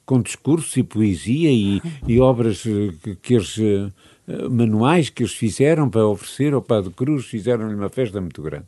com 0.06 0.22
discurso 0.22 0.78
e 0.78 0.84
poesia 0.84 1.50
e, 1.50 1.82
e 2.06 2.20
obras 2.20 2.62
que, 2.62 3.16
que 3.22 3.36
eles, 3.36 3.58
uh, 3.58 4.50
manuais 4.52 5.10
que 5.10 5.24
eles 5.24 5.34
fizeram 5.34 5.90
para 5.90 6.06
oferecer 6.06 6.54
ao 6.54 6.62
Padre 6.62 6.92
Cruz, 6.92 7.26
fizeram-lhe 7.26 7.74
uma 7.74 7.88
festa 7.88 8.20
muito 8.20 8.42
grande. 8.42 8.66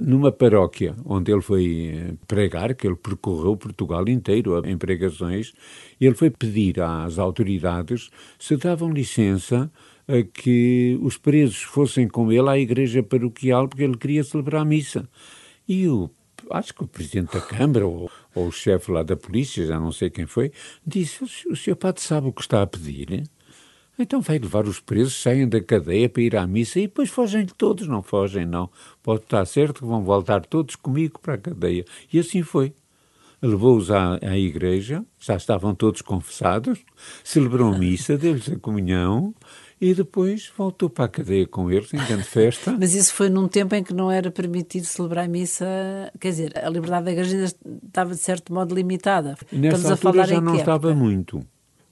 Numa 0.00 0.32
paróquia 0.32 0.96
onde 1.04 1.30
ele 1.30 1.40
foi 1.40 2.16
pregar, 2.26 2.74
que 2.74 2.86
ele 2.86 2.96
percorreu 2.96 3.56
Portugal 3.56 4.08
inteiro 4.08 4.60
em 4.66 4.76
pregações, 4.76 5.52
ele 6.00 6.14
foi 6.16 6.30
pedir 6.30 6.80
às 6.80 7.16
autoridades 7.16 8.10
se 8.38 8.56
davam 8.56 8.90
licença 8.90 9.70
a 10.08 10.22
que 10.22 10.98
os 11.00 11.16
presos 11.16 11.62
fossem 11.62 12.08
com 12.08 12.32
ele 12.32 12.48
à 12.48 12.58
igreja 12.58 13.02
paroquial 13.04 13.68
porque 13.68 13.84
ele 13.84 13.96
queria 13.96 14.24
celebrar 14.24 14.62
a 14.62 14.64
missa. 14.64 15.08
E 15.68 15.86
o 15.86 16.10
acho 16.50 16.74
que 16.74 16.84
o 16.84 16.86
presidente 16.86 17.32
da 17.32 17.40
Câmara 17.40 17.86
ou, 17.86 18.10
ou 18.34 18.48
o 18.48 18.52
chefe 18.52 18.90
lá 18.90 19.02
da 19.02 19.16
polícia, 19.16 19.66
já 19.66 19.78
não 19.78 19.92
sei 19.92 20.10
quem 20.10 20.26
foi, 20.26 20.52
disse: 20.86 21.24
o 21.48 21.56
senhor 21.56 21.76
padre 21.76 22.02
sabe 22.02 22.28
o 22.28 22.32
que 22.32 22.42
está 22.42 22.62
a 22.62 22.66
pedir? 22.66 23.24
Então 23.98 24.20
vai 24.22 24.38
levar 24.38 24.66
os 24.66 24.80
presos, 24.80 25.20
saem 25.20 25.46
da 25.46 25.60
cadeia 25.60 26.08
para 26.08 26.22
ir 26.22 26.34
à 26.34 26.46
missa 26.46 26.78
e 26.78 26.86
depois 26.86 27.10
fogem 27.10 27.44
todos. 27.44 27.86
Não 27.86 28.02
fogem, 28.02 28.46
não. 28.46 28.70
Pode 29.02 29.24
estar 29.24 29.44
certo 29.44 29.80
que 29.80 29.86
vão 29.86 30.02
voltar 30.02 30.46
todos 30.46 30.74
comigo 30.74 31.20
para 31.20 31.34
a 31.34 31.38
cadeia. 31.38 31.84
E 32.10 32.18
assim 32.18 32.42
foi. 32.42 32.72
Levou-os 33.42 33.90
à, 33.90 34.18
à 34.22 34.38
igreja, 34.38 35.04
já 35.18 35.36
estavam 35.36 35.74
todos 35.74 36.02
confessados, 36.02 36.78
celebrou 37.24 37.76
missa, 37.76 38.16
deu-lhes 38.16 38.50
a 38.50 38.58
comunhão 38.58 39.34
e 39.80 39.94
depois 39.94 40.52
voltou 40.56 40.90
para 40.90 41.06
a 41.06 41.08
cadeia 41.08 41.46
com 41.46 41.70
eles, 41.70 41.92
em 41.94 41.96
grande 41.96 42.24
festa. 42.24 42.76
Mas 42.78 42.94
isso 42.94 43.14
foi 43.14 43.30
num 43.30 43.48
tempo 43.48 43.74
em 43.74 43.82
que 43.82 43.94
não 43.94 44.10
era 44.10 44.30
permitido 44.30 44.84
celebrar 44.84 45.24
a 45.24 45.28
missa, 45.28 45.66
quer 46.20 46.30
dizer, 46.30 46.58
a 46.58 46.68
liberdade 46.68 47.06
da 47.06 47.12
igreja 47.12 47.44
estava 47.86 48.10
de 48.10 48.20
certo 48.20 48.52
modo 48.52 48.74
limitada. 48.74 49.36
Nessa 49.50 49.76
Estamos 49.76 49.90
altura 49.90 49.94
a 49.94 49.96
falar 49.96 50.26
já 50.26 50.40
não 50.40 50.56
estava 50.56 50.94
muito. 50.94 51.40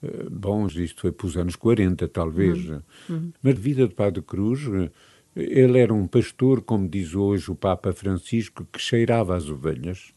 Eh, 0.02 0.26
bom, 0.30 0.66
isto 0.66 1.00
foi 1.00 1.12
para 1.12 1.26
os 1.26 1.37
anos 1.37 1.57
40, 1.57 2.07
talvez. 2.09 2.68
Uhum. 2.68 2.83
Uhum. 3.09 3.33
Mas 3.42 3.57
a 3.57 3.61
vida 3.61 3.88
de 3.88 3.95
Padre 3.95 4.23
Cruz, 4.23 4.61
eh, 4.66 4.90
ele 5.35 5.78
era 5.78 5.95
um 5.95 6.07
pastor, 6.07 6.61
como 6.62 6.87
diz 6.87 7.14
hoje 7.14 7.50
o 7.50 7.54
Papa 7.54 7.92
Francisco, 7.92 8.66
que 8.71 8.80
cheirava 8.80 9.35
as 9.35 9.49
ovelhas, 9.49 10.12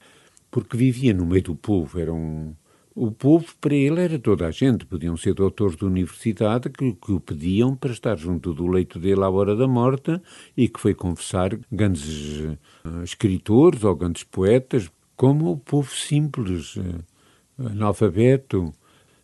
porque 0.50 0.76
vivia 0.76 1.14
no 1.14 1.26
meio 1.26 1.44
do 1.44 1.56
povo, 1.56 2.00
era 2.00 2.14
um, 2.14 2.54
o 2.94 3.10
povo, 3.10 3.46
para 3.60 3.74
ele, 3.74 4.02
era 4.02 4.20
toda 4.20 4.48
a 4.48 4.52
gente. 4.52 4.86
Podiam 4.86 5.16
ser 5.16 5.34
doutores 5.34 5.78
de 5.78 5.86
universidade 5.86 6.70
que, 6.70 6.94
que, 6.94 7.12
o 7.12 7.20
pediam 7.20 7.76
para 7.76 7.92
estar 7.92 8.18
junto 8.18 8.54
do 8.54 8.68
leito 8.68 9.00
dele 9.00 9.24
à 9.24 9.30
hora 9.30 9.56
da 9.56 9.68
morte 9.68 10.20
e 10.58 10.68
que 10.68 10.80
foi 10.80 10.94
confessar 10.94 11.58
grandes 11.72 12.42
uh, 12.42 13.04
escritores 13.04 13.84
ou 13.84 13.96
grandes 13.96 14.24
poetas, 14.24 14.92
como 15.16 15.52
o 15.52 15.58
povo 15.58 15.90
simples, 15.94 16.76
uh, 16.76 17.04
analfabeto, 17.58 18.74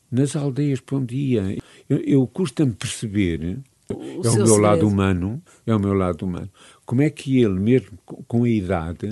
nas 0.10 0.36
aldeias 0.36 0.80
para 0.80 0.98
onde 0.98 1.16
ia. 1.16 1.58
Eu, 1.90 1.98
eu 2.00 2.28
custa-me 2.28 2.74
perceber, 2.74 3.60
o 3.90 3.94
é 3.94 3.94
o 3.94 4.22
meu 4.22 4.24
segredo. 4.24 4.58
lado 4.58 4.88
humano, 4.88 5.42
é 5.66 5.76
o 5.76 5.80
meu 5.80 5.94
lado 5.94 6.24
humano, 6.26 6.50
como 6.86 7.02
é 7.02 7.10
que 7.10 7.42
ele, 7.42 7.60
mesmo 7.60 7.98
com 8.06 8.46
a 8.46 8.50
idade, 8.50 9.10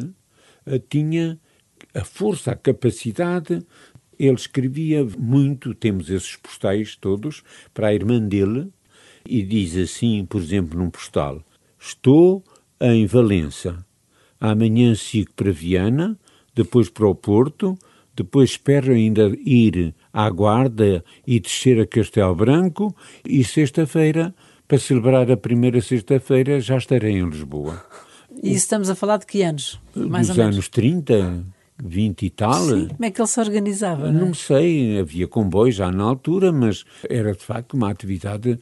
uh, 0.65 0.79
tinha 0.89 1.37
a 1.93 2.03
força, 2.03 2.51
a 2.51 2.55
capacidade 2.55 3.65
ele 4.19 4.35
escrevia 4.35 5.05
muito, 5.17 5.73
temos 5.73 6.09
esses 6.09 6.35
postais 6.35 6.95
todos, 6.95 7.43
para 7.73 7.87
a 7.87 7.93
irmã 7.93 8.19
dele, 8.19 8.69
e 9.27 9.41
diz 9.43 9.75
assim, 9.75 10.25
por 10.25 10.41
exemplo, 10.41 10.77
num 10.77 10.89
postal: 10.89 11.41
Estou 11.79 12.43
em 12.79 13.05
Valença. 13.05 13.85
Amanhã 14.39 14.93
sigo 14.95 15.31
para 15.35 15.51
Viana, 15.51 16.17
depois 16.53 16.89
para 16.89 17.07
o 17.07 17.15
Porto, 17.15 17.77
depois 18.15 18.51
espero 18.51 18.93
ainda 18.93 19.31
ir 19.45 19.93
à 20.13 20.29
Guarda 20.29 21.03
e 21.25 21.39
descer 21.39 21.79
a 21.81 21.85
Castelo 21.85 22.35
Branco, 22.35 22.95
e 23.25 23.43
sexta-feira, 23.43 24.33
para 24.67 24.79
celebrar 24.79 25.29
a 25.29 25.37
primeira 25.37 25.81
sexta-feira, 25.81 26.59
já 26.59 26.77
estarei 26.77 27.13
em 27.13 27.29
Lisboa. 27.29 27.83
E 28.41 28.53
estamos 28.53 28.89
a 28.89 28.95
falar 28.95 29.17
de 29.17 29.25
que 29.25 29.41
anos? 29.43 29.79
Mais 29.95 30.27
Dos 30.27 30.39
anos 30.39 30.69
30, 30.69 31.45
20 31.83 32.25
e 32.25 32.29
tal. 32.29 32.63
Sim, 32.63 32.87
como 32.87 33.05
é 33.05 33.11
que 33.11 33.21
ele 33.21 33.27
se 33.27 33.39
organizava? 33.39 34.11
Não, 34.11 34.21
não 34.21 34.29
é? 34.29 34.33
sei, 34.33 34.99
havia 34.99 35.27
comboios 35.27 35.75
já 35.75 35.91
na 35.91 36.03
altura, 36.03 36.51
mas 36.51 36.83
era 37.09 37.33
de 37.33 37.43
facto 37.43 37.73
uma 37.73 37.89
atividade 37.89 38.59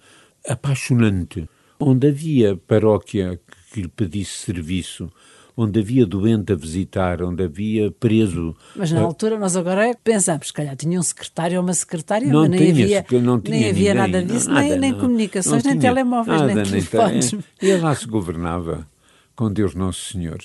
apaixonante. 0.47 1.47
Onde 1.79 2.07
havia 2.07 2.55
paróquia 2.55 3.39
que 3.71 3.81
lhe 3.81 3.87
pedisse 3.87 4.45
serviço, 4.45 5.11
onde 5.55 5.79
havia 5.79 6.05
doente 6.05 6.53
a 6.53 6.55
visitar, 6.55 7.21
onde 7.21 7.43
havia 7.43 7.91
preso. 7.91 8.55
Mas 8.75 8.91
na 8.91 9.01
uh, 9.01 9.05
altura 9.05 9.37
nós 9.37 9.55
agora 9.55 9.95
pensamos, 10.03 10.47
se 10.47 10.53
calhar 10.53 10.75
tinha 10.75 10.99
um 10.99 11.03
secretário 11.03 11.57
ou 11.57 11.63
uma 11.63 11.73
secretária, 11.73 12.27
não 12.27 12.41
mas 12.41 12.49
nem 12.49 12.73
tinha, 12.73 12.99
havia, 12.99 13.21
não 13.21 13.39
tinha 13.39 13.59
nem 13.59 13.69
havia 13.69 13.93
ninguém, 13.93 14.11
nada 14.11 14.25
disso, 14.25 14.49
nada, 14.49 14.61
nem, 14.61 14.79
nem 14.79 14.93
comunicações, 14.93 15.63
nem 15.63 15.77
telemóveis, 15.77 16.41
nada, 16.41 16.53
nem 16.53 16.63
telefones. 16.63 17.35
E 17.61 17.75
lá 17.77 17.93
se 17.95 18.07
governava 18.07 18.87
com 19.35 19.51
Deus 19.51 19.75
Nosso 19.75 20.13
Senhor. 20.13 20.39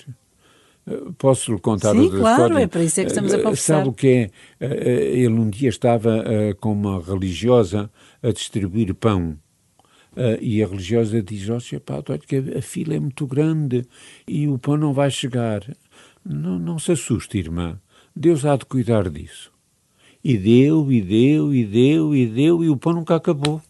Posso 1.18 1.52
lhe 1.52 1.60
contar 1.60 1.92
Sim, 1.92 2.00
outra 2.00 2.18
claro, 2.18 2.42
história? 2.42 2.64
é 2.64 2.66
para 2.66 2.84
isso 2.84 3.00
é 3.00 3.04
que 3.04 3.10
estamos 3.10 3.34
a 3.34 3.38
eh, 3.38 3.42
conversar. 3.42 3.76
Sabe 3.78 3.88
o 3.88 3.92
que 3.92 4.08
é? 4.08 4.30
Eh, 4.60 5.18
ele 5.18 5.34
um 5.34 5.50
dia 5.50 5.68
estava 5.68 6.24
eh, 6.26 6.54
com 6.54 6.72
uma 6.72 7.02
religiosa 7.02 7.90
a 8.22 8.30
distribuir 8.30 8.94
pão. 8.94 9.38
e 10.40 10.62
a 10.62 10.66
religiosa 10.66 11.22
diz, 11.22 11.48
ó 11.48 11.58
oh, 11.58 11.80
Padre, 11.80 12.12
olha 12.12 12.20
que 12.20 12.58
a 12.58 12.62
fila 12.62 12.94
é 12.94 13.00
muito 13.00 13.26
grande 13.26 13.86
e 14.26 14.48
o 14.48 14.58
pão 14.58 14.76
não 14.76 14.92
vai 14.92 15.10
chegar. 15.10 15.62
Não, 16.24 16.58
não 16.58 16.78
se 16.78 16.92
assuste, 16.92 17.38
irmã. 17.38 17.80
Deus 18.14 18.44
há 18.44 18.56
de 18.56 18.64
cuidar 18.64 19.08
disso. 19.08 19.52
E 20.24 20.36
deu, 20.36 20.90
e 20.90 21.00
deu, 21.00 21.54
e 21.54 21.64
deu, 21.64 22.14
e 22.14 22.26
deu, 22.26 22.64
e 22.64 22.68
o 22.68 22.76
pão 22.76 22.92
nunca 22.92 23.14
acabou. 23.14 23.62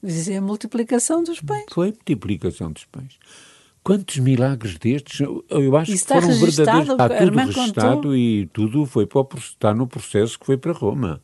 Mas 0.00 0.14
isso 0.14 0.30
é 0.30 0.36
a 0.36 0.42
multiplicação 0.42 1.22
dos 1.22 1.40
pães. 1.40 1.66
Foi 1.70 1.88
a 1.88 1.92
multiplicação 1.92 2.70
dos 2.72 2.84
pães. 2.84 3.18
Quantos 3.82 4.18
milagres 4.18 4.76
destes? 4.78 5.20
Eu 5.20 5.76
acho 5.76 5.92
que 5.92 5.98
foram 5.98 6.28
verdadeiros. 6.28 6.88
Está 6.88 7.08
tudo 7.08 7.38
registado 7.38 8.16
e 8.16 8.46
tudo 8.52 8.86
foi 8.86 9.06
para 9.06 9.20
o, 9.20 9.28
está 9.36 9.74
no 9.74 9.86
processo 9.86 10.38
que 10.38 10.46
foi 10.46 10.58
para 10.58 10.72
Roma. 10.72 11.22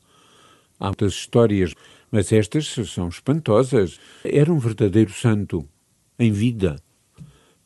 Há 0.80 0.86
muitas 0.86 1.12
histórias, 1.12 1.75
mas 2.10 2.32
estas 2.32 2.66
são 2.66 3.08
espantosas. 3.08 3.98
Era 4.25 4.52
um 4.52 4.58
verdadeiro 4.58 5.12
santo, 5.12 5.66
em 6.18 6.32
vida. 6.32 6.76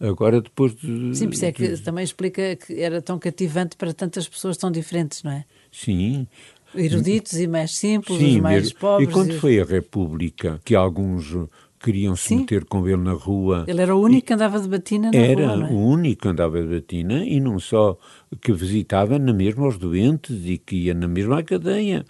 Agora, 0.01 0.41
depois 0.41 0.75
de. 0.75 1.15
Sim, 1.15 1.27
por 1.27 1.35
isso 1.35 1.45
é 1.45 1.53
que 1.53 1.77
também 1.79 2.03
explica 2.03 2.57
que 2.57 2.81
era 2.81 3.03
tão 3.03 3.19
cativante 3.19 3.77
para 3.77 3.93
tantas 3.93 4.27
pessoas 4.27 4.57
tão 4.57 4.71
diferentes, 4.71 5.23
não 5.23 5.31
é? 5.31 5.45
Sim. 5.71 6.27
Eruditos 6.75 7.39
e 7.39 7.47
mais 7.47 7.77
simples, 7.77 8.19
Sim, 8.19 8.37
os 8.37 8.43
mais 8.43 8.73
pobres. 8.73 9.09
E 9.09 9.13
quando 9.13 9.33
e... 9.33 9.39
foi 9.39 9.61
a 9.61 9.65
República, 9.65 10.61
que 10.65 10.75
alguns 10.75 11.37
queriam 11.81 12.15
se 12.15 12.37
meter 12.37 12.65
com 12.67 12.87
ele 12.87 12.99
na 12.99 13.13
rua. 13.13 13.65
Ele 13.67 13.81
era 13.81 13.97
o 13.97 14.01
único 14.01 14.27
que 14.27 14.35
andava 14.35 14.61
de 14.61 14.69
batina 14.69 15.11
na 15.11 15.19
era 15.19 15.47
rua, 15.47 15.65
Era 15.65 15.73
é? 15.73 15.75
o 15.75 15.79
único 15.79 16.23
que 16.23 16.29
andava 16.29 16.63
de 16.63 16.69
batina 16.69 17.25
e 17.25 17.41
não 17.41 17.59
só 17.59 17.99
que 18.41 18.53
visitava 18.53 19.19
na 19.19 19.33
mesma 19.33 19.67
os 19.67 19.79
doentes 19.79 20.45
e 20.45 20.59
que 20.59 20.77
ia 20.77 20.95
na 20.95 21.09
mesma 21.09 21.43
cadeia. 21.43 22.05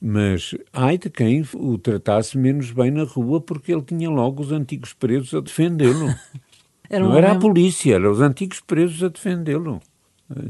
Mas 0.00 0.54
ai 0.72 0.98
de 0.98 1.08
quem 1.08 1.42
o 1.54 1.78
tratasse 1.78 2.36
menos 2.36 2.70
bem 2.70 2.90
na 2.90 3.04
rua 3.04 3.40
porque 3.40 3.72
ele 3.72 3.82
tinha 3.82 4.10
logo 4.10 4.42
os 4.42 4.52
antigos 4.52 4.92
presos 4.92 5.32
a 5.34 5.40
defendê-lo. 5.40 6.06
um 6.92 6.98
não 7.00 7.16
era 7.16 7.32
a 7.32 7.38
polícia, 7.38 7.94
eram 7.94 8.10
os 8.10 8.20
antigos 8.20 8.60
presos 8.60 9.02
a 9.02 9.08
defendê-lo. 9.08 9.80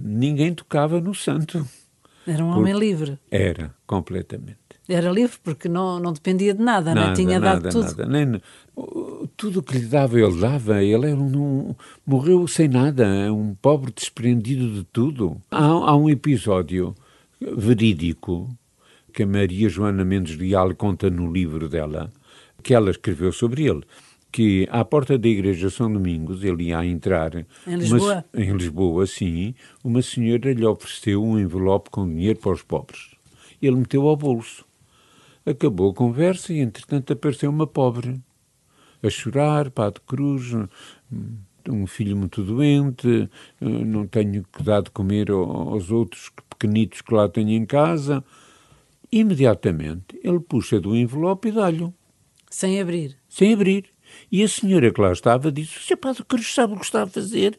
Ninguém 0.02 0.52
tocava 0.52 1.00
no 1.00 1.14
santo. 1.14 1.64
Era 2.26 2.44
um 2.44 2.48
homem 2.48 2.76
livre. 2.76 3.18
Era, 3.30 3.74
completamente. 3.86 4.63
Era 4.88 5.10
livre 5.10 5.36
porque 5.42 5.68
não, 5.68 5.98
não 5.98 6.12
dependia 6.12 6.52
de 6.52 6.62
nada, 6.62 6.94
nada 6.94 7.06
não 7.08 7.14
tinha 7.14 7.40
nada, 7.40 7.60
dado 7.60 7.72
tudo. 7.72 7.98
Nada. 7.98 8.06
Nem, 8.06 8.40
tudo 9.36 9.60
o 9.60 9.62
que 9.62 9.78
lhe 9.78 9.86
dava, 9.86 10.20
ele 10.20 10.38
dava. 10.38 10.82
Ele 10.82 11.10
era 11.10 11.16
um, 11.16 11.70
um, 11.70 11.74
morreu 12.06 12.46
sem 12.46 12.68
nada, 12.68 13.32
um 13.32 13.54
pobre 13.54 13.92
desprendido 13.92 14.68
de 14.68 14.84
tudo. 14.84 15.40
Há, 15.50 15.64
há 15.64 15.96
um 15.96 16.10
episódio 16.10 16.94
verídico 17.40 18.54
que 19.12 19.22
a 19.22 19.26
Maria 19.26 19.68
Joana 19.68 20.04
Mendes 20.04 20.36
Leal 20.36 20.74
conta 20.74 21.08
no 21.08 21.32
livro 21.32 21.68
dela, 21.68 22.12
que 22.62 22.74
ela 22.74 22.90
escreveu 22.90 23.32
sobre 23.32 23.64
ele 23.64 23.82
que 24.34 24.66
à 24.68 24.84
porta 24.84 25.16
da 25.16 25.28
igreja 25.28 25.70
São 25.70 25.92
Domingos, 25.92 26.42
ele 26.42 26.64
ia 26.64 26.84
entrar... 26.84 27.32
Em 27.36 27.76
Lisboa? 27.76 28.24
Uma, 28.34 28.44
em 28.44 28.50
Lisboa, 28.56 29.06
sim. 29.06 29.54
Uma 29.84 30.02
senhora 30.02 30.52
lhe 30.52 30.66
ofereceu 30.66 31.22
um 31.22 31.38
envelope 31.38 31.88
com 31.88 32.04
dinheiro 32.04 32.40
para 32.40 32.50
os 32.50 32.62
pobres. 32.62 33.14
Ele 33.62 33.76
meteu 33.76 34.08
ao 34.08 34.16
bolso. 34.16 34.66
Acabou 35.46 35.90
a 35.90 35.94
conversa 35.94 36.52
e, 36.52 36.60
entretanto, 36.60 37.12
apareceu 37.12 37.50
uma 37.50 37.66
pobre 37.66 38.20
a 39.02 39.10
chorar, 39.10 39.70
Padre 39.70 40.00
Cruz, 40.06 40.52
um 41.68 41.86
filho 41.86 42.16
muito 42.16 42.42
doente, 42.42 43.28
não 43.60 44.06
tenho 44.06 44.44
que 44.44 44.62
dar 44.62 44.82
de 44.82 44.90
comer 44.90 45.30
aos 45.30 45.90
outros 45.90 46.30
pequenitos 46.48 47.02
que 47.02 47.14
lá 47.14 47.28
tenho 47.28 47.50
em 47.50 47.66
casa. 47.66 48.24
Imediatamente 49.12 50.18
ele 50.22 50.40
puxa 50.40 50.80
do 50.80 50.96
envelope 50.96 51.48
e 51.48 51.52
dá-lhe. 51.52 51.92
Sem 52.50 52.80
abrir? 52.80 53.16
Sem 53.28 53.52
abrir. 53.52 53.86
E 54.30 54.42
a 54.42 54.48
senhora 54.48 54.92
que 54.92 55.00
lá 55.00 55.12
estava 55.12 55.52
disse: 55.52 55.78
O 55.78 55.80
Sr. 55.80 55.96
Padre 55.96 56.24
Cruz 56.24 56.54
sabe 56.54 56.74
o 56.74 56.78
que 56.78 56.84
está 56.84 57.02
a 57.02 57.06
fazer? 57.06 57.58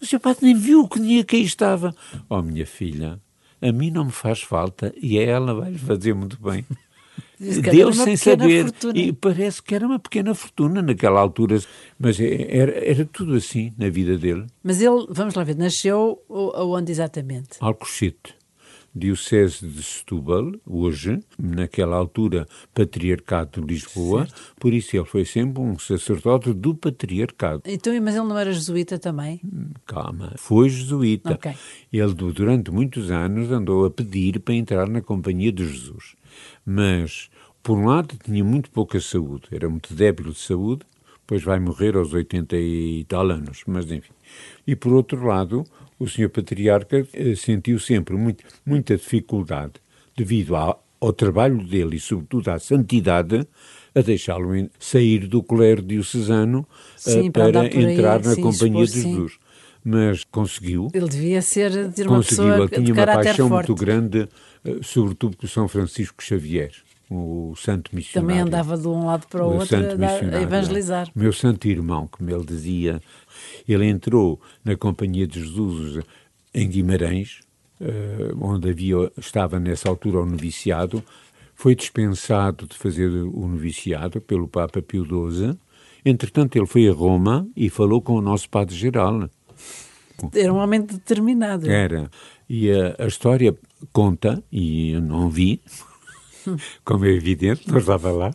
O 0.00 0.06
seu 0.06 0.20
padre 0.20 0.46
nem 0.46 0.56
viu 0.56 0.82
o 0.82 0.88
que 0.88 1.00
dia 1.00 1.24
que 1.24 1.36
aí 1.36 1.42
estava. 1.42 1.94
Oh, 2.28 2.40
minha 2.40 2.64
filha, 2.64 3.20
a 3.60 3.72
mim 3.72 3.90
não 3.90 4.04
me 4.04 4.12
faz 4.12 4.40
falta 4.40 4.94
e 5.00 5.18
a 5.18 5.22
ela 5.22 5.54
vai 5.54 5.72
lhe 5.72 5.78
fazer 5.78 6.14
muito 6.14 6.40
bem. 6.40 6.64
Deu 7.38 7.92
sem 7.92 8.16
saber. 8.16 8.64
Fortuna. 8.64 8.98
E 8.98 9.12
parece 9.12 9.62
que 9.62 9.74
era 9.74 9.86
uma 9.86 9.98
pequena 9.98 10.34
fortuna 10.34 10.82
naquela 10.82 11.20
altura. 11.20 11.58
Mas 11.98 12.18
é, 12.20 12.56
era, 12.56 12.72
era 12.84 13.04
tudo 13.04 13.34
assim 13.34 13.72
na 13.78 13.88
vida 13.88 14.16
dele. 14.16 14.46
Mas 14.62 14.80
ele, 14.80 15.06
vamos 15.10 15.34
lá 15.34 15.44
ver, 15.44 15.56
nasceu 15.56 16.22
onde 16.28 16.92
exatamente? 16.92 17.56
Alcochete. 17.60 18.38
Diocese 18.94 19.66
de 19.66 19.82
Setúbal, 19.82 20.52
hoje, 20.66 21.20
naquela 21.38 21.96
altura, 21.96 22.46
Patriarcado 22.74 23.60
de 23.60 23.74
Lisboa, 23.74 24.26
certo. 24.26 24.54
por 24.58 24.72
isso 24.72 24.96
ele 24.96 25.04
foi 25.04 25.24
sempre 25.24 25.62
um 25.62 25.78
sacerdote 25.78 26.52
do 26.52 26.74
Patriarcado. 26.74 27.62
Então, 27.64 27.92
mas 28.00 28.16
ele 28.16 28.26
não 28.26 28.36
era 28.36 28.52
jesuíta 28.52 28.98
também? 28.98 29.40
Calma, 29.86 30.32
foi 30.36 30.68
jesuíta. 30.68 31.34
Okay. 31.34 31.54
Ele, 31.92 32.14
durante 32.14 32.70
muitos 32.70 33.10
anos, 33.10 33.50
andou 33.52 33.84
a 33.84 33.90
pedir 33.90 34.40
para 34.40 34.54
entrar 34.54 34.88
na 34.88 35.00
Companhia 35.00 35.52
de 35.52 35.66
Jesus. 35.66 36.16
Mas, 36.64 37.30
por 37.62 37.78
um 37.78 37.86
lado, 37.86 38.16
tinha 38.24 38.44
muito 38.44 38.70
pouca 38.70 39.00
saúde, 39.00 39.48
era 39.50 39.68
muito 39.68 39.94
débil 39.94 40.32
de 40.32 40.38
saúde, 40.38 40.82
depois 41.20 41.42
vai 41.42 41.58
morrer 41.58 41.94
aos 41.96 42.14
80 42.14 42.56
e 42.56 43.04
tal 43.06 43.30
anos, 43.30 43.62
mas 43.66 43.90
enfim. 43.90 44.12
E, 44.66 44.74
por 44.74 44.92
outro 44.94 45.26
lado, 45.26 45.64
o 45.98 46.08
senhor 46.08 46.30
patriarca 46.30 47.06
eh, 47.12 47.34
sentiu 47.34 47.78
sempre 47.78 48.16
muito, 48.16 48.42
muita 48.64 48.96
dificuldade, 48.96 49.74
devido 50.16 50.56
ao, 50.56 50.82
ao 50.98 51.12
trabalho 51.12 51.62
dele 51.66 51.96
e, 51.96 52.00
sobretudo, 52.00 52.48
à 52.48 52.58
santidade, 52.58 53.46
a 53.94 54.00
deixá-lo 54.00 54.70
sair 54.78 55.26
do 55.26 55.42
clero 55.42 55.82
diocesano 55.82 56.66
eh, 56.94 57.10
sim, 57.10 57.30
para, 57.30 57.68
para 57.68 57.82
entrar 57.82 58.22
na 58.22 58.34
sim, 58.34 58.40
Companhia 58.40 58.86
de 58.86 59.02
Jesus. 59.02 59.32
Sim. 59.32 59.38
Mas 59.84 60.24
conseguiu. 60.24 60.88
Ele 60.92 61.08
devia 61.08 61.40
ser 61.40 61.70
de 61.88 62.02
uma 62.02 62.16
conseguiu. 62.16 62.44
pessoa 62.44 62.56
Ele 62.56 62.84
tinha 62.84 62.94
uma 62.94 63.06
paixão 63.06 63.48
forte. 63.48 63.68
muito 63.68 63.80
grande, 63.80 64.28
eh, 64.64 64.78
sobretudo 64.82 65.36
por 65.36 65.48
São 65.48 65.68
Francisco 65.68 66.22
Xavier 66.22 66.72
o 67.10 67.54
santo 67.56 67.94
missionário. 67.94 68.28
Também 68.28 68.42
andava 68.42 68.76
de 68.76 68.86
um 68.86 69.06
lado 69.06 69.26
para 69.28 69.44
o, 69.44 69.50
o 69.50 69.58
outro 69.60 69.76
a, 69.76 70.36
a 70.36 70.42
evangelizar. 70.42 71.10
Meu 71.14 71.32
santo 71.32 71.66
irmão, 71.66 72.06
como 72.06 72.30
ele 72.30 72.44
dizia, 72.44 73.00
ele 73.66 73.86
entrou 73.86 74.40
na 74.64 74.76
Companhia 74.76 75.26
de 75.26 75.40
Jesus 75.40 76.04
em 76.54 76.68
Guimarães, 76.68 77.40
uh, 77.80 78.44
onde 78.44 78.70
havia, 78.70 79.10
estava 79.16 79.58
nessa 79.58 79.88
altura 79.88 80.20
o 80.20 80.26
noviciado, 80.26 81.02
foi 81.54 81.74
dispensado 81.74 82.66
de 82.66 82.76
fazer 82.76 83.08
o 83.08 83.48
noviciado 83.48 84.20
pelo 84.20 84.46
Papa 84.46 84.80
Pio 84.82 85.04
XII. 85.04 85.58
Entretanto, 86.04 86.56
ele 86.56 86.66
foi 86.66 86.88
a 86.88 86.92
Roma 86.92 87.48
e 87.56 87.68
falou 87.68 88.00
com 88.00 88.14
o 88.14 88.20
nosso 88.20 88.48
Padre-Geral. 88.48 89.28
Era 90.34 90.52
um 90.52 90.56
homem 90.56 90.80
determinado. 90.80 91.70
Era. 91.70 92.10
E 92.48 92.70
a, 92.70 92.96
a 92.98 93.06
história 93.06 93.56
conta, 93.92 94.42
e 94.50 94.92
eu 94.92 95.00
não 95.00 95.28
vi, 95.28 95.60
como 96.84 97.04
é 97.04 97.10
evidente, 97.10 97.70
não 97.70 97.78
estava 97.78 98.10
lá, 98.10 98.34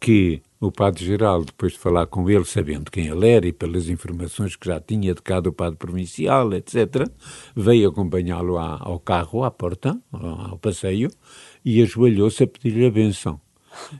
que 0.00 0.42
o 0.60 0.72
Padre-Geral, 0.72 1.44
depois 1.44 1.72
de 1.72 1.78
falar 1.78 2.06
com 2.06 2.28
ele, 2.28 2.44
sabendo 2.44 2.90
quem 2.90 3.06
ele 3.06 3.28
era 3.28 3.46
e 3.46 3.52
pelas 3.52 3.88
informações 3.88 4.56
que 4.56 4.66
já 4.66 4.80
tinha 4.80 5.14
de 5.14 5.20
cá 5.20 5.40
do 5.40 5.52
Padre 5.52 5.78
Provincial, 5.78 6.52
etc., 6.54 7.08
veio 7.54 7.88
acompanhá-lo 7.88 8.58
ao 8.58 8.98
carro, 8.98 9.44
à 9.44 9.50
porta, 9.50 9.98
ao 10.12 10.58
passeio, 10.58 11.10
e 11.64 11.82
ajoelhou-se 11.82 12.42
a 12.42 12.46
pedir-lhe 12.46 12.86
a 12.86 12.90
benção. 12.90 13.40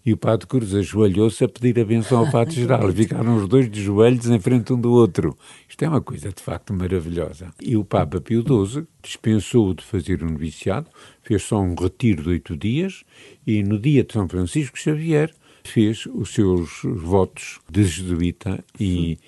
E 0.04 0.12
o 0.12 0.16
Padre 0.16 0.46
Cruz 0.46 0.74
ajoelhou-se 0.74 1.44
a 1.44 1.48
pedir 1.48 1.80
a 1.80 1.84
benção 1.84 2.18
ao 2.18 2.30
Padre 2.30 2.54
Geral. 2.54 2.90
Ficaram 2.92 3.36
os 3.36 3.48
dois 3.48 3.70
de 3.70 3.82
joelhos 3.82 4.26
em 4.26 4.38
frente 4.38 4.72
um 4.72 4.80
do 4.80 4.92
outro. 4.92 5.36
Isto 5.68 5.84
é 5.84 5.88
uma 5.88 6.00
coisa 6.00 6.30
de 6.30 6.42
facto 6.42 6.72
maravilhosa. 6.72 7.52
E 7.60 7.76
o 7.76 7.84
Papa 7.84 8.20
Pio 8.20 8.42
XII 8.42 8.86
dispensou 9.02 9.74
de 9.74 9.84
fazer 9.84 10.22
um 10.22 10.30
noviciado, 10.30 10.88
fez 11.22 11.42
só 11.42 11.60
um 11.60 11.74
retiro 11.74 12.22
de 12.22 12.28
oito 12.30 12.56
dias 12.56 13.04
e 13.46 13.62
no 13.62 13.78
dia 13.78 14.04
de 14.04 14.12
São 14.12 14.28
Francisco 14.28 14.78
Xavier 14.78 15.32
fez 15.64 16.06
os 16.06 16.32
seus 16.34 16.82
votos 16.84 17.60
de 17.70 17.84
jesuíta 17.84 18.62
e 18.78 19.18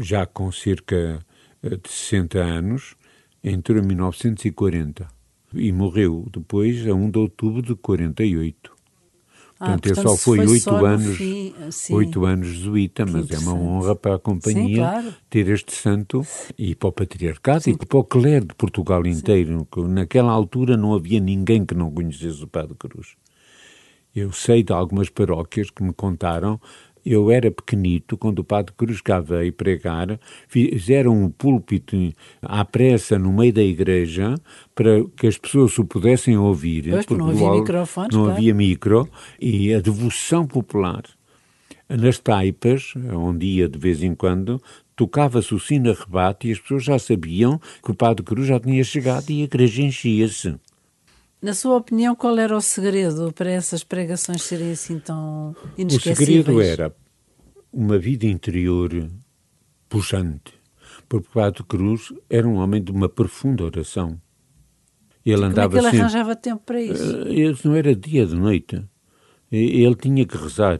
já 0.00 0.26
com 0.26 0.50
cerca 0.50 1.20
eh, 1.62 1.76
de 1.76 1.88
60 1.88 2.38
anos, 2.38 2.96
entrou 3.42 3.78
em 3.78 3.86
1940 3.86 5.06
e 5.54 5.72
morreu 5.72 6.26
depois 6.32 6.86
a 6.86 6.92
1 6.92 7.10
de 7.10 7.18
outubro 7.18 7.62
de 7.62 7.74
48. 7.74 8.75
Ah, 9.58 9.68
portanto, 9.70 9.86
ele 9.86 9.94
só 9.94 10.16
foi 10.16 10.46
oito 10.46 10.70
anos, 10.70 11.18
oito 11.90 12.24
anos 12.26 12.48
jesuíta, 12.48 13.06
mas 13.06 13.30
é 13.30 13.38
uma 13.38 13.54
honra 13.54 13.96
para 13.96 14.16
a 14.16 14.18
companhia 14.18 14.66
sim, 14.66 14.74
claro. 14.74 15.14
ter 15.30 15.48
este 15.48 15.72
santo 15.72 16.26
e 16.58 16.74
para 16.74 16.88
o 16.90 16.92
patriarcado 16.92 17.62
sim. 17.62 17.70
e 17.70 17.86
para 17.86 17.98
o 17.98 18.04
clero 18.04 18.44
de 18.44 18.54
Portugal 18.54 19.06
inteiro. 19.06 19.66
Naquela 19.88 20.30
altura 20.30 20.76
não 20.76 20.92
havia 20.92 21.20
ninguém 21.20 21.64
que 21.64 21.74
não 21.74 21.90
conhecesse 21.90 22.44
o 22.44 22.46
Padre 22.46 22.74
Cruz. 22.78 23.16
Eu 24.14 24.30
sei 24.32 24.62
de 24.62 24.72
algumas 24.72 25.08
paróquias 25.08 25.70
que 25.70 25.82
me 25.82 25.92
contaram. 25.92 26.60
Eu 27.08 27.30
era 27.30 27.52
pequenito 27.52 28.18
quando 28.18 28.40
o 28.40 28.44
Padre 28.44 28.74
Cruz 28.76 29.00
cá 29.00 29.20
veio 29.20 29.52
pregar, 29.52 30.18
fizeram 30.48 31.12
um 31.16 31.30
púlpito 31.30 31.96
à 32.42 32.64
pressa 32.64 33.16
no 33.16 33.32
meio 33.32 33.52
da 33.52 33.62
igreja 33.62 34.34
para 34.74 35.04
que 35.16 35.28
as 35.28 35.38
pessoas 35.38 35.78
o 35.78 35.84
pudessem 35.84 36.36
ouvir. 36.36 36.90
Pois, 36.90 37.06
porque 37.06 37.22
não 37.22 37.30
havia 37.30 37.50
microfones. 37.52 38.16
Não 38.16 38.24
claro. 38.24 38.36
havia 38.36 38.54
micro. 38.54 39.08
E 39.40 39.72
a 39.72 39.80
devoção 39.80 40.48
popular. 40.48 41.04
Nas 41.88 42.18
taipas, 42.18 42.92
onde 43.12 43.46
ia 43.46 43.68
de 43.68 43.78
vez 43.78 44.02
em 44.02 44.12
quando, 44.12 44.60
tocava-se 44.96 45.54
o 45.54 45.60
sino 45.60 45.92
a 45.92 45.94
rebate 45.94 46.48
e 46.48 46.52
as 46.52 46.58
pessoas 46.58 46.82
já 46.82 46.98
sabiam 46.98 47.60
que 47.84 47.92
o 47.92 47.94
Padre 47.94 48.24
Cruz 48.24 48.48
já 48.48 48.58
tinha 48.58 48.82
chegado 48.82 49.30
e 49.30 49.42
a 49.42 49.44
igreja 49.44 49.80
enchia-se. 49.80 50.56
Na 51.40 51.54
sua 51.54 51.76
opinião, 51.76 52.14
qual 52.16 52.38
era 52.38 52.56
o 52.56 52.60
segredo 52.60 53.32
para 53.32 53.50
essas 53.50 53.84
pregações 53.84 54.42
serem 54.42 54.72
assim 54.72 54.98
tão 54.98 55.54
inesquecíveis? 55.76 56.40
O 56.40 56.44
segredo 56.44 56.60
era 56.62 56.94
uma 57.72 57.98
vida 57.98 58.26
interior 58.26 58.90
puxante. 59.88 60.54
Porque 61.08 61.28
o 61.28 61.32
Padre 61.32 61.62
Cruz 61.64 62.12
era 62.28 62.48
um 62.48 62.56
homem 62.56 62.82
de 62.82 62.90
uma 62.90 63.08
profunda 63.08 63.64
oração. 63.64 64.20
Ele 65.24 65.36
Como 65.36 65.48
andava 65.48 65.66
é 65.66 65.70
que 65.70 65.76
ele 65.76 65.84
sempre... 65.84 66.00
arranjava 66.00 66.36
tempo 66.36 66.62
para 66.64 66.80
isso? 66.80 67.16
Eh, 67.28 67.32
ele 67.32 67.58
não 67.64 67.74
era 67.74 67.94
dia 67.94 68.26
de 68.26 68.34
noite. 68.34 68.84
Ele 69.50 69.94
tinha 69.94 70.24
que 70.26 70.36
rezar. 70.36 70.78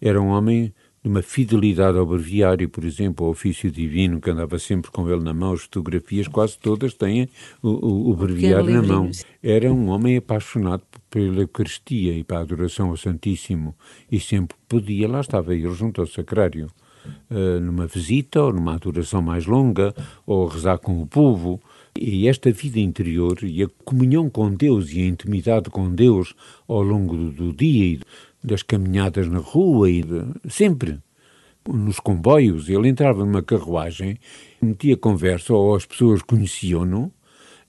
Era 0.00 0.20
um 0.20 0.28
homem 0.28 0.72
de 1.04 1.10
uma 1.10 1.20
fidelidade 1.20 1.98
ao 1.98 2.06
breviário, 2.06 2.66
por 2.66 2.82
exemplo, 2.82 3.26
ao 3.26 3.32
ofício 3.32 3.70
divino, 3.70 4.22
que 4.22 4.30
andava 4.30 4.58
sempre 4.58 4.90
com 4.90 5.06
ele 5.10 5.22
na 5.22 5.34
mão, 5.34 5.52
as 5.52 5.60
fotografias 5.60 6.26
quase 6.26 6.58
todas 6.58 6.94
têm 6.94 7.28
o, 7.62 7.68
o, 7.68 8.10
o 8.10 8.16
breviário 8.16 8.70
na 8.70 8.82
mão. 8.82 9.10
Era 9.42 9.70
um 9.70 9.90
homem 9.90 10.16
apaixonado 10.16 10.82
pela 11.10 11.42
Eucaristia 11.42 12.14
e 12.14 12.24
para 12.24 12.38
a 12.38 12.40
adoração 12.40 12.88
ao 12.88 12.96
Santíssimo, 12.96 13.74
e 14.10 14.18
sempre 14.18 14.56
podia, 14.66 15.06
lá 15.06 15.20
estava 15.20 15.54
ele 15.54 15.70
junto 15.74 16.00
ao 16.00 16.06
sacrário, 16.06 16.68
uh, 17.30 17.60
numa 17.60 17.86
visita 17.86 18.42
ou 18.42 18.54
numa 18.54 18.76
adoração 18.76 19.20
mais 19.20 19.44
longa, 19.44 19.94
ou 20.26 20.46
rezar 20.46 20.78
com 20.78 21.02
o 21.02 21.06
povo. 21.06 21.60
E 21.96 22.26
esta 22.26 22.50
vida 22.50 22.80
interior 22.80 23.38
e 23.44 23.62
a 23.62 23.68
comunhão 23.84 24.28
com 24.28 24.52
Deus 24.52 24.90
e 24.90 25.02
a 25.02 25.06
intimidade 25.06 25.70
com 25.70 25.88
Deus 25.94 26.34
ao 26.66 26.82
longo 26.82 27.16
do, 27.16 27.30
do 27.30 27.52
dia 27.52 27.84
e 27.84 28.00
das 28.44 28.62
caminhadas 28.62 29.26
na 29.26 29.38
rua 29.38 29.90
e 29.90 30.02
de, 30.02 30.22
sempre 30.50 31.00
nos 31.66 31.98
comboios. 31.98 32.68
Ele 32.68 32.88
entrava 32.88 33.24
numa 33.24 33.42
carruagem, 33.42 34.18
metia 34.60 34.96
conversa, 34.96 35.54
ou 35.54 35.74
as 35.74 35.86
pessoas 35.86 36.20
conheciam-no 36.22 37.10